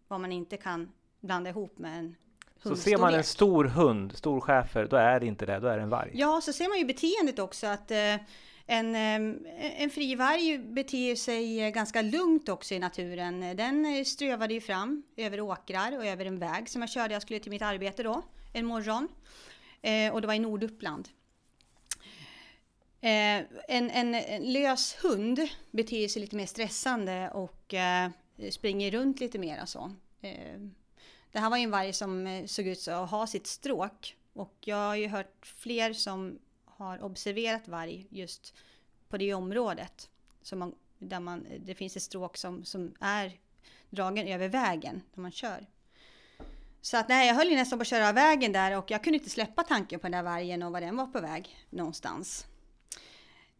vad 0.09 0.21
man 0.21 0.33
inte 0.33 0.57
kan 0.57 0.93
blanda 1.21 1.51
ihop 1.51 1.79
med 1.79 1.99
en 1.99 2.17
Så 2.63 2.77
ser 2.77 2.99
man 2.99 3.15
en 3.15 3.25
stor 3.25 3.65
hund, 3.65 4.17
stor 4.17 4.41
schäfer, 4.41 4.87
då 4.91 4.97
är 4.97 5.21
det 5.21 5.27
inte 5.27 5.47
det, 5.47 5.61
då 5.61 5.67
är 5.67 5.77
det 5.77 5.83
en 5.83 5.91
varg. 5.91 6.11
Ja, 6.15 6.41
så 6.41 6.53
ser 6.53 6.69
man 6.69 6.79
ju 6.79 6.85
beteendet 6.85 7.39
också 7.39 7.67
att 7.67 7.91
eh, 7.91 8.17
en, 8.67 8.95
eh, 8.95 9.83
en 9.83 9.91
frivarg 9.91 10.59
beter 10.59 11.17
sig 11.17 11.71
ganska 11.71 12.03
lugnt 12.03 12.49
också 12.49 12.75
i 12.75 12.79
naturen. 12.79 13.57
Den 13.57 13.87
eh, 13.87 14.05
strövade 14.05 14.55
ju 14.55 14.61
fram 14.61 15.03
över 15.17 15.41
åkrar 15.41 15.99
och 15.99 16.07
över 16.07 16.25
en 16.25 16.39
väg 16.39 16.69
som 16.69 16.83
jag 16.83 16.91
körde. 16.91 17.15
Jag 17.15 17.23
skulle 17.23 17.41
till 17.41 17.51
mitt 17.51 17.63
arbete 17.63 18.03
då 18.03 18.23
en 18.53 18.67
morgon 18.67 19.09
eh, 19.83 20.13
och 20.13 20.21
det 20.21 20.27
var 20.27 20.35
i 20.35 20.39
Norduppland. 20.39 21.09
Eh, 23.01 23.43
en, 23.69 23.91
en, 23.91 24.15
en 24.15 24.53
lös 24.53 24.97
hund 25.03 25.41
beter 25.71 26.09
sig 26.09 26.23
lite 26.23 26.37
mer 26.37 26.47
stressande 26.47 27.31
och 27.31 27.75
eh, 27.75 28.11
springer 28.51 28.91
runt 28.91 29.21
lite 29.21 29.39
mer 29.39 29.63
och 29.63 29.69
så. 29.69 29.93
Det 31.35 31.41
här 31.41 31.51
var 31.51 31.57
ju 31.57 31.63
en 31.65 31.71
varg 31.71 31.93
som 31.93 32.27
eh, 32.27 32.47
såg 32.47 32.67
ut 32.67 32.89
att 32.89 33.11
ha 33.11 33.27
sitt 33.27 33.47
stråk 33.47 34.17
och 34.33 34.55
jag 34.61 34.77
har 34.77 34.97
ju 34.97 35.09
hört 35.09 35.47
fler 35.57 35.93
som 35.93 36.39
har 36.65 37.03
observerat 37.03 37.69
varg 37.69 38.07
just 38.11 38.55
på 39.09 39.17
det 39.17 39.35
området. 39.35 40.11
Som 40.43 40.59
man, 40.59 40.75
där 40.99 41.21
man, 41.21 41.47
det 41.59 41.75
finns 41.75 41.97
ett 41.97 42.03
stråk 42.03 42.37
som, 42.37 42.65
som 42.65 42.95
är 43.01 43.33
dragen 43.91 44.29
över 44.29 44.49
vägen 44.49 45.03
när 45.15 45.23
man 45.23 45.33
kör. 45.33 45.67
Så 46.81 46.97
att 46.97 47.09
nej, 47.09 47.29
jag 47.29 47.35
höll 47.35 47.49
ju 47.49 47.57
nästan 47.57 47.79
på 47.79 47.81
att 47.83 47.89
köra 47.89 48.09
av 48.09 48.15
vägen 48.15 48.53
där 48.53 48.79
och 48.79 48.91
jag 48.91 49.05
kunde 49.05 49.19
inte 49.19 49.31
släppa 49.31 49.63
tanken 49.63 50.01
på 50.01 50.07
den 50.07 50.13
där 50.13 50.23
vargen 50.23 50.63
och 50.63 50.73
var 50.73 50.81
den 50.81 50.97
var 50.97 51.07
på 51.07 51.21
väg 51.21 51.57
någonstans. 51.71 52.47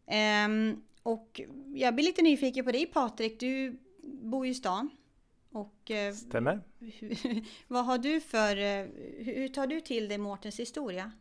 Ehm, 0.05 0.83
och 1.03 1.41
jag 1.75 1.95
blir 1.95 2.05
lite 2.05 2.21
nyfiken 2.21 2.65
på 2.65 2.71
dig 2.71 2.85
Patrik, 2.85 3.39
du 3.39 3.79
bor 4.03 4.45
ju 4.45 4.51
i 4.51 4.55
stan. 4.55 4.89
Och 5.55 5.91
eh, 5.91 6.13
Stämmer? 6.13 6.61
vad 7.67 7.85
har 7.85 7.97
du 7.97 8.21
för, 8.21 8.57
eh, 8.57 8.85
hur 9.17 9.47
tar 9.47 9.67
du 9.67 9.81
till 9.81 10.07
dig 10.07 10.17
Mårtens 10.17 10.59
historia? 10.59 11.11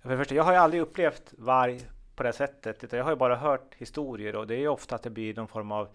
För 0.00 0.10
det 0.10 0.16
första, 0.16 0.34
jag 0.34 0.44
har 0.44 0.52
ju 0.52 0.58
aldrig 0.58 0.82
upplevt 0.82 1.34
varg 1.38 1.80
på 2.16 2.22
det 2.22 2.32
sättet, 2.32 2.84
utan 2.84 2.96
jag 2.96 3.04
har 3.04 3.12
ju 3.12 3.16
bara 3.16 3.36
hört 3.36 3.74
historier 3.74 4.36
och 4.36 4.46
det 4.46 4.54
är 4.54 4.58
ju 4.58 4.68
ofta 4.68 4.94
att 4.94 5.02
det 5.02 5.10
blir 5.10 5.34
någon 5.34 5.48
form 5.48 5.72
av, 5.72 5.88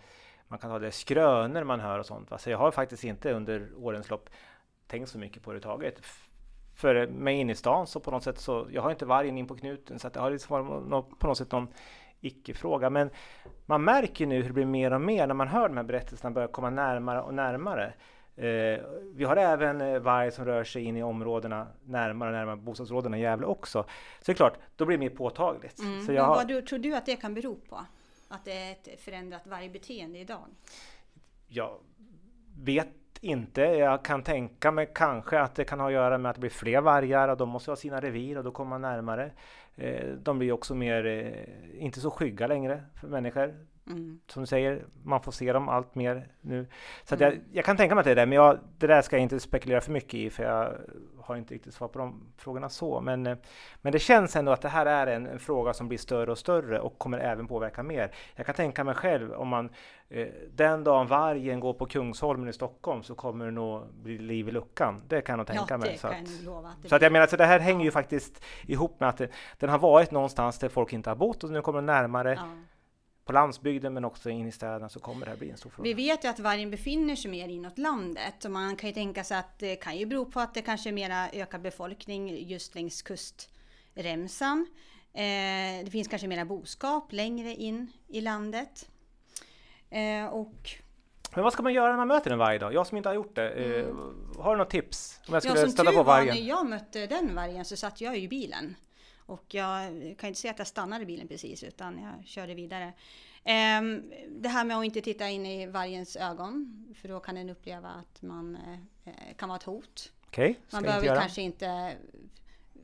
man 0.48 0.60
kan 0.60 0.72
ha 0.72 0.80
det 0.80 0.92
skrönor 0.92 1.64
man 1.64 1.80
hör 1.80 2.00
och 2.00 2.06
sånt. 2.06 2.32
Va? 2.32 2.38
Så 2.38 2.50
jag 2.50 2.58
har 2.58 2.72
faktiskt 2.72 3.04
inte 3.04 3.34
under 3.34 3.70
årens 3.78 4.10
lopp 4.10 4.30
tänkt 4.88 5.10
så 5.10 5.18
mycket 5.18 5.44
på 5.44 5.54
det 5.54 5.60
taget. 5.60 6.02
För 6.76 7.08
mig 7.08 7.36
in 7.36 7.50
i 7.50 7.56
stan 7.56 7.88
så 7.88 8.00
på 8.00 8.12
något 8.12 8.24
sätt 8.24 8.40
så, 8.40 8.68
jag 8.72 8.82
har 8.82 8.92
inte 8.92 9.06
vargen 9.06 9.38
in 9.38 9.48
på 9.48 9.56
knuten 9.56 10.00
så 10.00 10.08
att 10.08 10.14
det 10.14 10.20
har 10.20 10.32
liksom 10.32 11.06
på 11.20 11.28
något 11.28 11.38
sätt 11.38 11.52
någon 11.52 11.68
icke-fråga. 12.22 12.90
Men 12.90 13.10
man 13.66 13.84
märker 13.84 14.26
nu 14.26 14.36
hur 14.36 14.48
det 14.48 14.54
blir 14.54 14.66
mer 14.66 14.94
och 14.94 15.02
mer 15.02 15.28
när 15.28 15.34
man 15.34 15.48
hör 15.48 15.68
de 15.68 15.78
här 15.78 15.84
berättelserna 15.84 16.32
börja 16.32 16.48
komma 16.48 16.70
närmare 16.70 17.22
och 17.22 17.34
närmare. 17.34 17.94
Eh, 18.36 18.80
vi 19.14 19.24
har 19.24 19.36
även 19.36 19.82
eh, 19.82 20.00
varg 20.00 20.32
som 20.32 20.46
rör 20.46 20.64
sig 20.64 20.84
in 20.84 20.98
i 20.98 21.04
områdena 21.04 21.68
närmare 21.86 22.30
och 22.30 22.36
närmare 22.36 22.56
bostadsområdena 22.56 23.18
i 23.18 23.22
Gävle 23.22 23.46
också. 23.46 23.84
Så 23.84 24.26
det 24.26 24.32
är 24.32 24.36
klart, 24.36 24.58
då 24.76 24.86
blir 24.86 24.98
det 24.98 25.10
mer 25.10 25.16
påtagligt. 25.16 25.80
Mm. 25.80 26.06
Så 26.06 26.14
jag 26.14 26.28
Men 26.28 26.30
vad 26.30 26.48
du, 26.48 26.62
tror 26.62 26.80
du 26.80 26.96
att 26.96 27.06
det 27.06 27.16
kan 27.16 27.34
bero 27.34 27.56
på? 27.56 27.86
Att 28.28 28.46
det 28.46 28.52
är 28.52 28.72
ett 28.72 29.00
förändrat 29.00 29.48
vargbeteende 29.48 30.20
idag? 30.20 30.46
jag 31.48 31.80
vet 32.62 32.88
inte. 33.22 33.62
Jag 33.62 34.06
kan 34.06 34.24
tänka 34.24 34.72
mig 34.72 34.92
kanske 34.96 35.40
att 35.40 35.56
det 35.56 35.66
kan 35.66 35.80
ha 35.80 35.88
att 35.88 35.94
göra 35.94 36.18
med 36.18 36.30
att 36.30 36.36
det 36.36 36.40
blir 36.40 36.50
fler 36.50 36.82
vargar 36.82 37.28
och 37.28 37.38
de 37.38 37.50
måste 37.50 37.72
ha 37.72 37.76
sina 37.76 38.02
revir 38.02 38.38
och 38.38 38.44
då 38.44 38.52
kommer 38.52 38.70
man 38.70 38.82
närmare. 38.82 39.32
Eh, 39.78 40.08
de 40.08 40.40
blir 40.40 40.52
också 40.52 40.76
mer, 40.76 41.06
eh, 41.06 41.84
inte 41.84 42.00
så 42.00 42.12
skygga 42.12 42.48
längre 42.48 42.84
för 43.02 43.08
människor. 43.08 43.56
Mm. 43.90 44.20
Som 44.28 44.44
du 44.44 44.48
säger, 44.48 44.86
man 45.04 45.22
får 45.22 45.32
se 45.32 45.54
dem 45.54 45.70
allt 45.70 45.96
mer 45.96 46.28
nu. 46.42 46.68
Så 47.04 47.16
Mm. 47.16 47.26
jag, 47.26 47.42
jag 47.52 47.66
kan 47.66 47.78
tänka 47.78 47.96
mig 47.96 48.02
att 48.02 48.06
det 48.06 48.12
är 48.12 48.16
det, 48.16 48.26
men 48.26 48.36
jag, 48.36 48.60
det 48.78 48.88
där 48.88 49.02
ska 49.02 49.16
jag 49.16 49.24
inte 49.24 49.40
spekulera 49.40 49.82
för 49.82 49.92
mycket 49.92 50.14
i 50.14 50.30
för 50.30 50.44
jag 50.44 50.74
har 51.28 51.36
inte 51.36 51.54
riktigt 51.54 51.74
svar 51.74 51.88
på 51.88 52.00
de 52.00 52.24
frågorna 52.38 52.70
så. 52.70 53.02
Men, 53.02 53.28
eh, 53.28 53.38
men 53.82 53.92
det 53.92 54.00
känns 54.00 54.36
ändå 54.36 54.52
att 54.52 54.62
det 54.62 54.70
här 54.70 54.86
är 54.86 55.08
en, 55.08 55.28
en 55.28 55.40
fråga 55.40 55.74
som 55.74 55.88
blir 55.88 55.98
större 55.98 56.32
och 56.32 56.38
större 56.38 56.80
och 56.80 56.98
kommer 56.98 57.20
även 57.20 57.48
påverka 57.48 57.84
mer. 57.84 58.12
Jag 58.36 58.46
kan 58.46 58.56
tänka 58.56 58.84
mig 58.84 58.96
själv 58.96 59.34
om 59.34 59.48
man 59.48 59.70
eh, 60.10 60.28
den 60.56 60.84
dagen 60.84 61.08
vargen 61.08 61.60
går 61.60 61.74
på 61.74 61.86
Kungsholmen 61.86 62.50
i 62.50 62.54
Stockholm 62.54 63.04
så 63.04 63.16
kommer 63.16 63.46
det 63.46 63.52
nog 63.52 63.84
bli 63.94 64.18
liv 64.18 64.50
i 64.50 64.52
luckan. 64.52 65.02
Det 65.08 65.22
kan 65.22 65.34
jag 65.34 65.38
nog 65.38 65.48
tänka 65.48 65.74
ja, 65.74 65.78
mig. 65.78 65.98
Så 65.98 66.08
att. 66.08 66.14
Att 66.14 66.90
så 66.90 66.96
att 66.96 67.02
jag 67.02 67.12
menar, 67.12 67.28
så 67.28 67.38
det 67.38 67.46
här 67.46 67.60
hänger 67.60 67.86
ju 67.86 67.92
faktiskt 67.92 68.44
ihop 68.66 69.00
med 69.00 69.10
att 69.10 69.18
det, 69.18 69.30
den 69.60 69.70
har 69.70 69.80
varit 69.80 70.12
någonstans 70.12 70.60
där 70.60 70.70
folk 70.70 70.94
inte 70.94 71.10
har 71.10 71.16
bott 71.16 71.44
och 71.44 71.52
nu 71.52 71.62
kommer 71.62 71.78
den 71.78 71.86
närmare 71.86 72.34
ja. 72.34 72.48
På 73.28 73.34
landsbygden 73.34 73.94
men 73.94 74.06
också 74.06 74.30
in 74.30 74.48
i 74.48 74.52
städerna 74.52 74.90
så 74.90 75.00
kommer 75.00 75.26
det 75.26 75.32
här 75.32 75.38
bli 75.38 75.50
en 75.50 75.58
stor 75.58 75.70
fråga. 75.70 75.84
Vi 75.88 75.94
vet 75.94 76.24
ju 76.24 76.28
att 76.30 76.40
vargen 76.40 76.72
befinner 76.72 77.16
sig 77.16 77.32
mer 77.32 77.48
inåt 77.48 77.78
landet 77.78 78.46
och 78.46 78.52
man 78.52 78.76
kan 78.76 78.90
ju 78.90 78.94
tänka 78.94 79.24
sig 79.24 79.38
att 79.38 79.60
det 79.60 79.76
kan 79.76 79.98
ju 79.98 80.06
bero 80.06 80.26
på 80.26 80.40
att 80.40 80.54
det 80.54 80.62
kanske 80.62 80.90
är 80.90 80.94
mera 80.94 81.30
ökad 81.34 81.62
befolkning 81.62 82.48
just 82.48 82.76
längs 82.76 83.02
kustremsan. 83.02 84.68
Eh, 85.14 85.84
det 85.86 85.92
finns 85.92 86.08
kanske 86.08 86.28
mera 86.28 86.46
boskap 86.46 87.12
längre 87.12 87.54
in 87.56 87.92
i 88.08 88.22
landet. 88.22 88.90
Eh, 89.90 90.26
och 90.26 90.70
Men 91.36 91.44
vad 91.44 91.54
ska 91.54 91.64
man 91.64 91.74
göra 91.74 91.90
när 91.90 91.98
man 91.98 92.08
möter 92.08 92.32
en 92.32 92.38
varg 92.38 92.60
då? 92.60 92.74
Jag 92.74 92.88
som 92.88 92.98
inte 92.98 93.10
har 93.10 93.14
gjort 93.14 93.36
det. 93.36 93.50
Eh, 93.50 93.96
har 94.40 94.52
du 94.56 94.58
något 94.58 94.70
tips? 94.70 95.20
Om 95.28 95.34
jag 95.34 95.36
Ja, 95.36 95.42
skulle 95.42 95.62
som 95.62 95.72
stöta 95.72 95.90
tur 95.92 95.98
på 95.98 96.04
var 96.04 96.14
vargen? 96.14 96.36
när 96.36 96.42
jag 96.50 96.70
mötte 96.70 97.08
den 97.08 97.36
vargen 97.36 97.66
så 97.66 97.76
satt 97.78 98.02
jag 98.02 98.18
i 98.18 98.28
bilen. 98.28 98.76
Och 99.28 99.54
jag 99.54 99.92
kan 100.18 100.28
inte 100.28 100.40
säga 100.40 100.52
att 100.52 100.58
jag 100.60 100.68
stannade 100.68 101.06
bilen 101.06 101.28
precis 101.28 101.64
utan 101.64 102.00
jag 102.00 102.28
körde 102.28 102.54
vidare. 102.54 102.94
Ehm, 103.44 104.12
det 104.30 104.50
här 104.50 104.64
med 104.64 104.78
att 104.78 104.86
inte 104.86 105.02
titta 105.02 105.30
in 105.30 105.46
i 105.46 105.68
vargens 105.68 106.16
ögon 106.16 106.86
för 107.02 107.08
då 107.08 107.20
kan 107.20 107.36
den 107.36 107.50
uppleva 107.50 107.90
att 107.90 108.22
man 108.22 108.58
eh, 109.06 109.14
kan 109.38 109.50
vara 109.50 109.58
ett 109.58 109.64
hot. 109.64 110.12
Ska 110.68 110.76
Man 110.76 110.80
inte 110.80 110.82
behöver 110.82 111.06
göra. 111.08 111.20
kanske 111.20 111.42
inte 111.42 111.98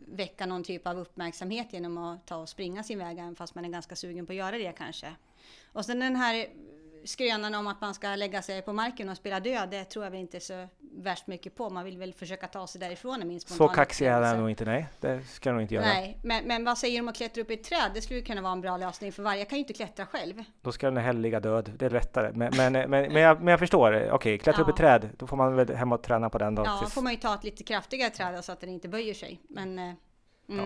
väcka 0.07 0.45
någon 0.45 0.63
typ 0.63 0.87
av 0.87 0.99
uppmärksamhet 0.99 1.73
genom 1.73 1.97
att 1.97 2.27
ta 2.27 2.37
och 2.37 2.49
springa 2.49 2.83
sin 2.83 2.99
väg 2.99 3.17
även 3.17 3.35
fast 3.35 3.55
man 3.55 3.65
är 3.65 3.69
ganska 3.69 3.95
sugen 3.95 4.25
på 4.25 4.31
att 4.31 4.37
göra 4.37 4.57
det 4.57 4.71
kanske. 4.77 5.15
Och 5.71 5.85
sen 5.85 5.99
den 5.99 6.15
här 6.15 6.47
skrönan 7.05 7.55
om 7.55 7.67
att 7.67 7.81
man 7.81 7.93
ska 7.93 8.15
lägga 8.15 8.41
sig 8.41 8.61
på 8.61 8.73
marken 8.73 9.09
och 9.09 9.17
spela 9.17 9.39
död, 9.39 9.69
det 9.69 9.85
tror 9.85 10.05
jag 10.05 10.11
väl 10.11 10.19
inte 10.19 10.39
så 10.39 10.67
värst 11.03 11.27
mycket 11.27 11.55
på. 11.55 11.69
Man 11.69 11.85
vill 11.85 11.97
väl 11.97 12.13
försöka 12.13 12.47
ta 12.47 12.67
sig 12.67 12.81
därifrån 12.81 13.21
är 13.21 13.25
min 13.25 13.39
Så 13.39 13.47
spontana 13.47 13.75
kaxig 13.75 14.05
är 14.05 14.11
upplevelse. 14.11 14.37
nog 14.39 14.49
inte, 14.49 14.65
nej. 14.65 14.87
Det 14.99 15.21
ska 15.23 15.49
jag 15.49 15.53
nog 15.53 15.61
inte 15.61 15.75
göra. 15.75 15.85
Nej, 15.85 16.17
men, 16.23 16.45
men 16.45 16.65
vad 16.65 16.77
säger 16.77 16.95
du 16.97 17.01
om 17.01 17.07
att 17.07 17.15
klättra 17.15 17.41
upp 17.41 17.51
i 17.51 17.53
ett 17.53 17.63
träd? 17.63 17.91
Det 17.93 18.01
skulle 18.01 18.21
kunna 18.21 18.41
vara 18.41 18.53
en 18.53 18.61
bra 18.61 18.77
lösning 18.77 19.11
för 19.11 19.23
varje 19.23 19.45
kan 19.45 19.57
ju 19.57 19.59
inte 19.59 19.73
klättra 19.73 20.05
själv. 20.05 20.43
Då 20.61 20.71
ska 20.71 20.87
den 20.91 20.97
hellre 21.03 21.21
ligga 21.21 21.39
död. 21.39 21.71
Det 21.79 21.85
är 21.85 21.89
lättare. 21.89 22.31
Men, 22.33 22.53
men, 22.57 22.73
men, 22.73 22.89
men, 22.89 23.15
jag, 23.15 23.37
men 23.41 23.47
jag 23.47 23.59
förstår. 23.59 24.09
Okej, 24.11 24.37
klättra 24.37 24.61
upp 24.61 24.67
i 24.69 24.71
Ja. 24.71 24.77
träd. 24.77 25.09
Då 25.17 25.27
får 25.27 25.37
man 25.37 25.55
väl 25.55 25.75
hem 25.75 25.91
och 25.91 26.03
träna 26.03 26.29
på 26.29 26.37
den 26.37 26.55
då. 26.55 26.63
Ja, 26.65 26.79
tills- 26.79 26.93
får 26.93 27.01
man 27.01 27.13
ju 27.13 27.19
ta 27.19 27.35
ett 27.35 27.43
lite 27.43 27.63
kraftigare 27.63 28.09
träd 28.09 28.45
så 28.45 28.51
att 28.51 28.59
den 28.61 28.69
inte 28.69 28.87
böjer 28.87 29.13
sig. 29.13 29.39
Men, 29.49 29.79
eh, 29.79 29.83
mm. 29.85 29.95
Ja. 30.47 30.63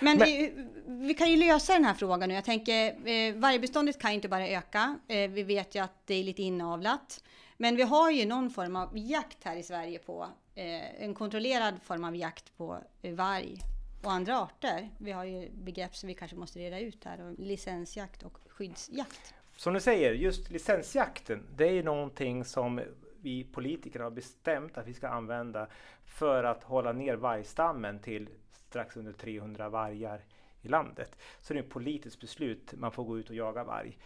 Men, 0.00 0.18
Men- 0.18 0.28
eh, 0.44 0.50
vi 0.86 1.14
kan 1.14 1.30
ju 1.30 1.36
lösa 1.36 1.72
den 1.72 1.84
här 1.84 1.94
frågan 1.94 2.28
nu. 2.28 2.34
Jag 2.34 2.44
tänker, 2.44 2.86
eh, 2.86 3.34
vargbeståndet 3.34 4.00
kan 4.00 4.10
ju 4.10 4.14
inte 4.14 4.28
bara 4.28 4.48
öka. 4.48 4.98
Eh, 5.08 5.30
vi 5.30 5.42
vet 5.42 5.74
ju 5.74 5.82
att 5.84 6.06
det 6.06 6.14
är 6.14 6.24
lite 6.24 6.42
inavlat. 6.42 7.24
Men 7.56 7.76
vi 7.76 7.82
har 7.82 8.10
ju 8.10 8.26
någon 8.26 8.50
form 8.50 8.76
av 8.76 8.98
jakt 8.98 9.44
här 9.44 9.56
i 9.56 9.62
Sverige 9.62 9.98
på, 9.98 10.28
eh, 10.54 11.02
en 11.02 11.14
kontrollerad 11.14 11.74
form 11.82 12.04
av 12.04 12.16
jakt 12.16 12.56
på 12.56 12.78
varg 13.02 13.58
och 14.02 14.12
andra 14.12 14.38
arter. 14.38 14.90
Vi 14.98 15.12
har 15.12 15.24
ju 15.24 15.50
begrepp 15.50 15.96
som 15.96 16.06
vi 16.06 16.14
kanske 16.14 16.36
måste 16.36 16.58
reda 16.58 16.80
ut 16.80 17.04
här, 17.04 17.20
och 17.20 17.34
licensjakt 17.38 18.22
och 18.22 18.38
skyddsjakt. 18.48 19.34
Som 19.56 19.74
du 19.74 19.80
säger, 19.80 20.12
just 20.12 20.50
licensjakten, 20.50 21.46
det 21.56 21.68
är 21.68 21.72
ju 21.72 21.82
någonting 21.82 22.44
som 22.44 22.80
vi 23.20 23.44
politiker 23.44 24.00
har 24.00 24.10
bestämt 24.10 24.78
att 24.78 24.86
vi 24.86 24.94
ska 24.94 25.08
använda 25.08 25.66
för 26.04 26.44
att 26.44 26.64
hålla 26.64 26.92
ner 26.92 27.14
vargstammen 27.14 27.98
till 27.98 28.28
strax 28.52 28.96
under 28.96 29.12
300 29.12 29.68
vargar 29.68 30.24
i 30.62 30.68
landet. 30.68 31.16
Så 31.40 31.54
det 31.54 31.60
är 31.60 31.62
ett 31.62 31.70
politiskt 31.70 32.20
beslut, 32.20 32.74
man 32.76 32.92
får 32.92 33.04
gå 33.04 33.18
ut 33.18 33.30
och 33.30 33.36
jaga 33.36 33.64
varg. 33.64 33.98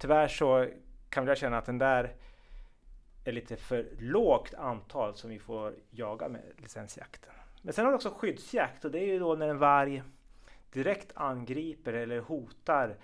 Tyvärr 0.00 0.28
så 0.28 0.68
kan 1.08 1.26
jag 1.26 1.38
känna 1.38 1.58
att 1.58 1.66
den 1.66 1.78
där 1.78 2.14
är 3.24 3.32
lite 3.32 3.56
för 3.56 3.88
lågt 3.98 4.54
antal 4.54 5.14
som 5.14 5.30
vi 5.30 5.38
får 5.38 5.74
jaga 5.90 6.28
med 6.28 6.42
licensjakten. 6.56 7.32
Men 7.62 7.74
sen 7.74 7.84
har 7.84 7.92
vi 7.92 7.96
också 7.96 8.10
skyddsjakt 8.10 8.84
och 8.84 8.90
det 8.90 8.98
är 8.98 9.06
ju 9.06 9.18
då 9.18 9.34
när 9.34 9.48
en 9.48 9.58
varg 9.58 10.02
direkt 10.72 11.12
angriper 11.14 11.92
eller 11.92 12.20
hotar 12.20 12.96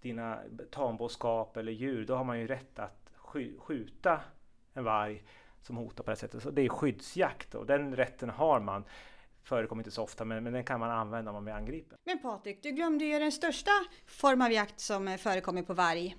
dina 0.00 0.38
tamboskap 0.70 1.56
eller 1.56 1.72
djur, 1.72 2.06
då 2.06 2.14
har 2.14 2.24
man 2.24 2.40
ju 2.40 2.46
rätt 2.46 2.78
att 2.78 3.12
sky- 3.16 3.58
skjuta 3.58 4.20
en 4.74 4.84
varg 4.84 5.24
som 5.62 5.76
hotar 5.76 6.04
på 6.04 6.10
det 6.10 6.16
sättet. 6.16 6.42
Så 6.42 6.50
det 6.50 6.62
är 6.62 6.68
skyddsjakt 6.68 7.54
och 7.54 7.66
den 7.66 7.96
rätten 7.96 8.30
har 8.30 8.60
man. 8.60 8.84
Förekommer 9.42 9.80
inte 9.80 9.90
så 9.90 10.02
ofta, 10.02 10.24
men, 10.24 10.44
men 10.44 10.52
den 10.52 10.64
kan 10.64 10.80
man 10.80 10.90
använda 10.90 11.30
om 11.30 11.34
man 11.34 11.44
blir 11.44 11.54
angripen. 11.54 11.98
Men 12.04 12.18
Patrik, 12.18 12.62
du 12.62 12.70
glömde 12.70 13.04
ju 13.04 13.18
den 13.18 13.32
största 13.32 13.70
form 14.06 14.42
av 14.42 14.52
jakt 14.52 14.80
som 14.80 15.18
förekommer 15.18 15.62
på 15.62 15.74
varg. 15.74 16.16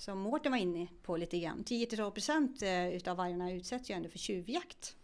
Som 0.00 0.18
Mårten 0.18 0.52
var 0.52 0.58
inne 0.58 0.86
på 1.02 1.16
lite 1.16 1.38
grann. 1.38 1.64
10-12% 1.64 2.90
utav 2.92 3.16
vargarna 3.16 3.52
utsätts 3.52 3.90
ju 3.90 3.94
ändå 3.94 4.08
för 4.08 4.18
tjuvjakt. 4.18 4.96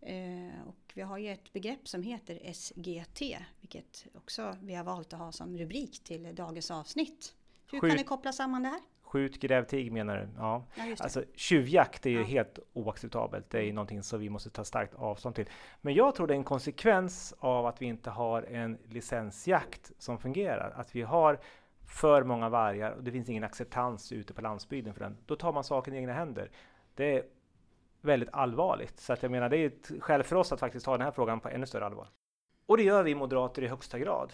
Eh, 0.00 0.68
och 0.68 0.92
vi 0.94 1.02
har 1.02 1.18
ju 1.18 1.28
ett 1.28 1.52
begrepp 1.52 1.88
som 1.88 2.02
heter 2.02 2.52
SGT, 2.52 3.20
vilket 3.60 4.06
också 4.14 4.56
vi 4.62 4.74
har 4.74 4.84
valt 4.84 5.12
att 5.12 5.18
ha 5.18 5.32
som 5.32 5.58
rubrik 5.58 6.04
till 6.04 6.34
dagens 6.34 6.70
avsnitt. 6.70 7.34
Hur 7.70 7.80
Skjut- 7.80 7.90
kan 7.90 7.96
ni 7.96 8.04
koppla 8.04 8.32
samman 8.32 8.62
det 8.62 8.68
här? 8.68 8.80
Skjut, 9.02 9.40
gräv, 9.40 9.64
tig 9.64 9.92
menar 9.92 10.16
du? 10.16 10.28
Ja. 10.36 10.64
Ja. 10.76 10.84
Alltså 10.98 11.24
tjuvjakt 11.34 12.06
är 12.06 12.10
ju 12.10 12.18
Ja. 12.18 12.24
helt 12.24 12.58
oacceptabelt. 12.72 13.50
Det 13.50 13.58
är 13.58 13.62
ju 13.62 13.72
någonting 13.72 14.02
som 14.02 14.20
vi 14.20 14.30
måste 14.30 14.50
ta 14.50 14.64
starkt 14.64 14.94
avstånd 14.94 15.34
till. 15.34 15.46
Men 15.80 15.94
jag 15.94 16.14
tror 16.14 16.26
det 16.26 16.34
är 16.34 16.38
en 16.38 16.44
konsekvens 16.44 17.34
av 17.38 17.66
att 17.66 17.82
vi 17.82 17.86
inte 17.86 18.10
har 18.10 18.42
en 18.42 18.78
licensjakt 18.88 19.92
som 19.98 20.18
fungerar. 20.18 20.70
Att 20.70 20.94
vi 20.96 21.02
har 21.02 21.40
för 21.86 22.22
många 22.22 22.48
vargar 22.48 22.90
och 22.90 23.04
det 23.04 23.12
finns 23.12 23.28
ingen 23.28 23.44
acceptans 23.44 24.12
ute 24.12 24.34
på 24.34 24.42
landsbygden 24.42 24.94
för 24.94 25.00
den. 25.00 25.16
Då 25.26 25.36
tar 25.36 25.52
man 25.52 25.64
saken 25.64 25.94
i 25.94 25.96
egna 25.96 26.12
händer. 26.12 26.50
Det 26.94 27.18
är 27.18 27.24
väldigt 28.00 28.28
allvarligt. 28.32 29.00
Så 29.00 29.12
att 29.12 29.22
jag 29.22 29.30
menar, 29.32 29.48
det 29.48 29.56
är 29.56 29.66
ett 29.66 29.90
skäl 30.00 30.22
för 30.22 30.36
oss 30.36 30.52
att 30.52 30.60
faktiskt 30.60 30.84
ta 30.84 30.92
den 30.92 31.00
här 31.00 31.10
frågan 31.10 31.40
på 31.40 31.48
ännu 31.48 31.66
större 31.66 31.86
allvar. 31.86 32.08
Och 32.66 32.76
det 32.76 32.82
gör 32.82 33.02
vi 33.02 33.14
moderater 33.14 33.62
i 33.62 33.68
högsta 33.68 33.98
grad. 33.98 34.32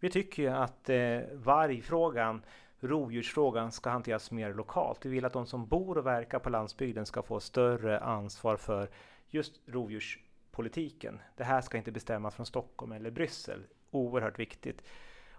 Vi 0.00 0.10
tycker 0.10 0.42
ju 0.42 0.48
att 0.48 0.88
eh, 0.88 1.20
vargfrågan 1.32 2.42
rovdjursfrågan 2.82 3.72
ska 3.72 3.90
hanteras 3.90 4.30
mer 4.30 4.54
lokalt. 4.54 5.06
Vi 5.06 5.10
vill 5.10 5.24
att 5.24 5.32
de 5.32 5.46
som 5.46 5.66
bor 5.66 5.98
och 5.98 6.06
verkar 6.06 6.38
på 6.38 6.50
landsbygden 6.50 7.06
ska 7.06 7.22
få 7.22 7.40
större 7.40 8.00
ansvar 8.00 8.56
för 8.56 8.88
just 9.28 9.60
rovdjurspolitiken. 9.66 11.20
Det 11.36 11.44
här 11.44 11.60
ska 11.60 11.78
inte 11.78 11.92
bestämmas 11.92 12.34
från 12.34 12.46
Stockholm 12.46 12.92
eller 12.92 13.10
Bryssel. 13.10 13.64
Oerhört 13.90 14.38
viktigt. 14.38 14.82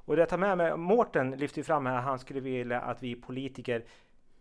Och 0.06 0.16
det 0.16 0.22
jag 0.22 0.30
tar 0.30 0.38
med 0.38 0.58
mig, 0.58 0.78
Mårten 0.78 1.32
lyfter 1.32 1.60
ju 1.60 1.64
fram 1.64 1.86
här, 1.86 2.02
han 2.02 2.20
skulle 2.20 2.40
vilja 2.40 2.82
att 2.82 3.04
vi 3.04 3.16
politiker 3.16 3.84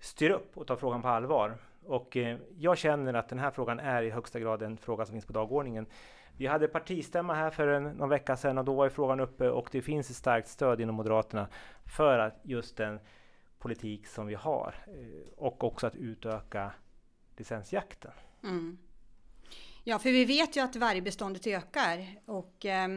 styr 0.00 0.30
upp 0.30 0.58
och 0.58 0.66
tar 0.66 0.76
frågan 0.76 1.02
på 1.02 1.08
allvar. 1.08 1.56
Och 1.86 2.16
eh, 2.16 2.38
jag 2.58 2.78
känner 2.78 3.14
att 3.14 3.28
den 3.28 3.38
här 3.38 3.50
frågan 3.50 3.80
är 3.80 4.02
i 4.02 4.10
högsta 4.10 4.40
grad 4.40 4.62
en 4.62 4.76
fråga 4.76 5.06
som 5.06 5.12
finns 5.12 5.26
på 5.26 5.32
dagordningen. 5.32 5.86
Vi 6.36 6.46
hade 6.46 6.68
partistämma 6.68 7.34
här 7.34 7.50
för 7.50 7.68
en, 7.68 7.84
någon 7.84 8.08
vecka 8.08 8.36
sedan 8.36 8.58
och 8.58 8.64
då 8.64 8.74
var 8.74 8.84
ju 8.84 8.90
frågan 8.90 9.20
uppe 9.20 9.50
och 9.50 9.68
det 9.72 9.82
finns 9.82 10.10
ett 10.10 10.16
starkt 10.16 10.48
stöd 10.48 10.80
inom 10.80 10.94
Moderaterna 10.94 11.48
för 11.96 12.18
att 12.18 12.40
just 12.42 12.76
den 12.76 13.00
politik 13.58 14.06
som 14.06 14.26
vi 14.26 14.34
har 14.34 14.74
eh, 14.86 15.32
och 15.36 15.64
också 15.64 15.86
att 15.86 15.96
utöka 15.96 16.72
licensjakten. 17.36 18.12
Mm. 18.42 18.78
Ja, 19.84 19.98
för 19.98 20.10
vi 20.10 20.24
vet 20.24 20.56
ju 20.56 20.60
att 20.60 20.76
vargbeståndet 20.76 21.46
ökar 21.46 22.06
och 22.26 22.66
eh, 22.66 22.88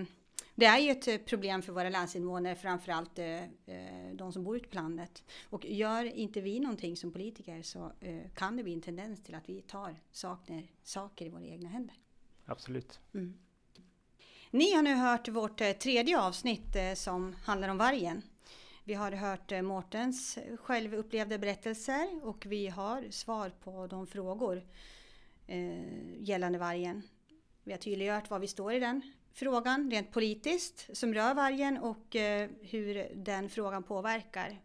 det 0.55 0.65
är 0.65 0.79
ju 0.79 0.91
ett 0.91 1.07
eh, 1.07 1.17
problem 1.17 1.61
för 1.61 1.73
våra 1.73 1.89
landsinvånare, 1.89 2.55
framförallt 2.55 3.19
eh, 3.19 3.43
eh, 3.43 4.13
de 4.13 4.33
som 4.33 4.43
bor 4.43 4.57
ute 4.57 4.69
på 4.69 4.75
landet. 4.75 5.23
Och 5.49 5.65
gör 5.65 6.03
inte 6.05 6.41
vi 6.41 6.59
någonting 6.59 6.97
som 6.97 7.11
politiker 7.11 7.61
så 7.61 7.91
eh, 7.99 8.29
kan 8.35 8.57
det 8.57 8.63
bli 8.63 8.73
en 8.73 8.81
tendens 8.81 9.23
till 9.23 9.35
att 9.35 9.49
vi 9.49 9.61
tar 9.61 9.95
saker, 10.11 10.67
saker 10.83 11.25
i 11.25 11.29
våra 11.29 11.43
egna 11.43 11.69
händer. 11.69 11.95
Absolut. 12.45 12.99
Mm. 13.13 13.37
Ni 14.51 14.73
har 14.73 14.81
nu 14.81 14.95
hört 14.95 15.27
vårt 15.27 15.57
tredje 15.57 16.19
avsnitt 16.19 16.75
eh, 16.75 16.93
som 16.93 17.35
handlar 17.43 17.69
om 17.69 17.77
vargen. 17.77 18.21
Vi 18.83 18.93
har 18.93 19.11
hört 19.11 19.63
Mårtens 19.63 20.37
självupplevda 20.59 21.37
berättelser 21.37 22.25
och 22.25 22.45
vi 22.45 22.67
har 22.67 23.11
svar 23.11 23.49
på 23.49 23.87
de 23.87 24.07
frågor 24.07 24.63
eh, 25.47 26.19
gällande 26.19 26.59
vargen. 26.59 27.01
Vi 27.63 27.71
har 27.71 27.79
tydliggjort 27.79 28.29
var 28.29 28.39
vi 28.39 28.47
står 28.47 28.73
i 28.73 28.79
den 28.79 29.01
frågan 29.35 29.91
rent 29.91 30.11
politiskt 30.11 30.97
som 30.97 31.13
rör 31.13 31.33
vargen 31.33 31.77
och 31.77 32.15
eh, 32.15 32.49
hur 32.61 33.11
den 33.15 33.49
frågan 33.49 33.83
påverkar 33.83 34.61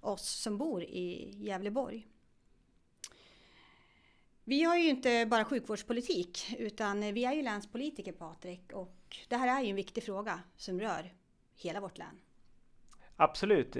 oss 0.00 0.28
som 0.28 0.58
bor 0.58 0.82
i 0.82 1.34
Gävleborg. 1.36 2.08
Vi 4.44 4.62
har 4.62 4.76
ju 4.76 4.88
inte 4.88 5.26
bara 5.26 5.44
sjukvårdspolitik 5.44 6.54
utan 6.58 7.14
vi 7.14 7.24
är 7.24 7.32
ju 7.32 7.42
länspolitiker 7.42 8.12
Patrik 8.12 8.72
och 8.72 9.16
det 9.28 9.36
här 9.36 9.58
är 9.58 9.62
ju 9.62 9.70
en 9.70 9.76
viktig 9.76 10.04
fråga 10.04 10.40
som 10.56 10.80
rör 10.80 11.14
hela 11.54 11.80
vårt 11.80 11.98
län. 11.98 12.20
Absolut, 13.22 13.76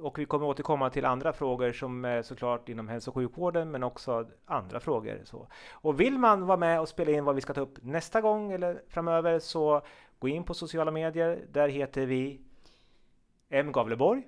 och 0.00 0.18
vi 0.18 0.24
kommer 0.24 0.46
återkomma 0.46 0.90
till 0.90 1.04
andra 1.04 1.32
frågor 1.32 1.72
som 1.72 2.04
är 2.04 2.22
såklart 2.22 2.68
inom 2.68 2.88
hälso 2.88 3.10
och 3.10 3.14
sjukvården 3.14 3.70
men 3.70 3.82
också 3.82 4.28
andra 4.46 4.80
frågor. 4.80 5.20
Så. 5.24 5.48
Och 5.70 6.00
vill 6.00 6.18
man 6.18 6.46
vara 6.46 6.56
med 6.56 6.80
och 6.80 6.88
spela 6.88 7.10
in 7.10 7.24
vad 7.24 7.34
vi 7.34 7.40
ska 7.40 7.54
ta 7.54 7.60
upp 7.60 7.78
nästa 7.82 8.20
gång 8.20 8.52
eller 8.52 8.82
framöver 8.88 9.38
så 9.38 9.82
gå 10.18 10.28
in 10.28 10.44
på 10.44 10.54
sociala 10.54 10.90
medier. 10.90 11.44
Där 11.52 11.68
heter 11.68 12.06
vi 12.06 12.40
M 13.48 13.72
Gavleborg 13.72 14.22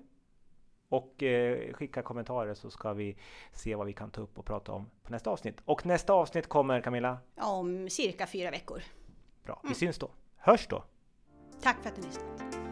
och 0.88 1.22
eh, 1.22 1.72
skicka 1.72 2.02
kommentarer 2.02 2.54
så 2.54 2.70
ska 2.70 2.92
vi 2.92 3.16
se 3.52 3.74
vad 3.74 3.86
vi 3.86 3.92
kan 3.92 4.10
ta 4.10 4.20
upp 4.20 4.38
och 4.38 4.44
prata 4.44 4.72
om 4.72 4.90
på 5.02 5.12
nästa 5.12 5.30
avsnitt. 5.30 5.56
Och 5.64 5.86
nästa 5.86 6.12
avsnitt 6.12 6.48
kommer 6.48 6.80
Camilla. 6.80 7.18
Om 7.36 7.90
cirka 7.90 8.26
fyra 8.26 8.50
veckor. 8.50 8.82
Bra, 9.44 9.60
vi 9.68 9.74
syns 9.74 9.98
då. 9.98 10.10
Hörs 10.36 10.66
då! 10.66 10.84
Tack 11.62 11.76
för 11.82 11.88
att 11.88 11.96
ni 11.96 12.06
lyssnat. 12.06 12.69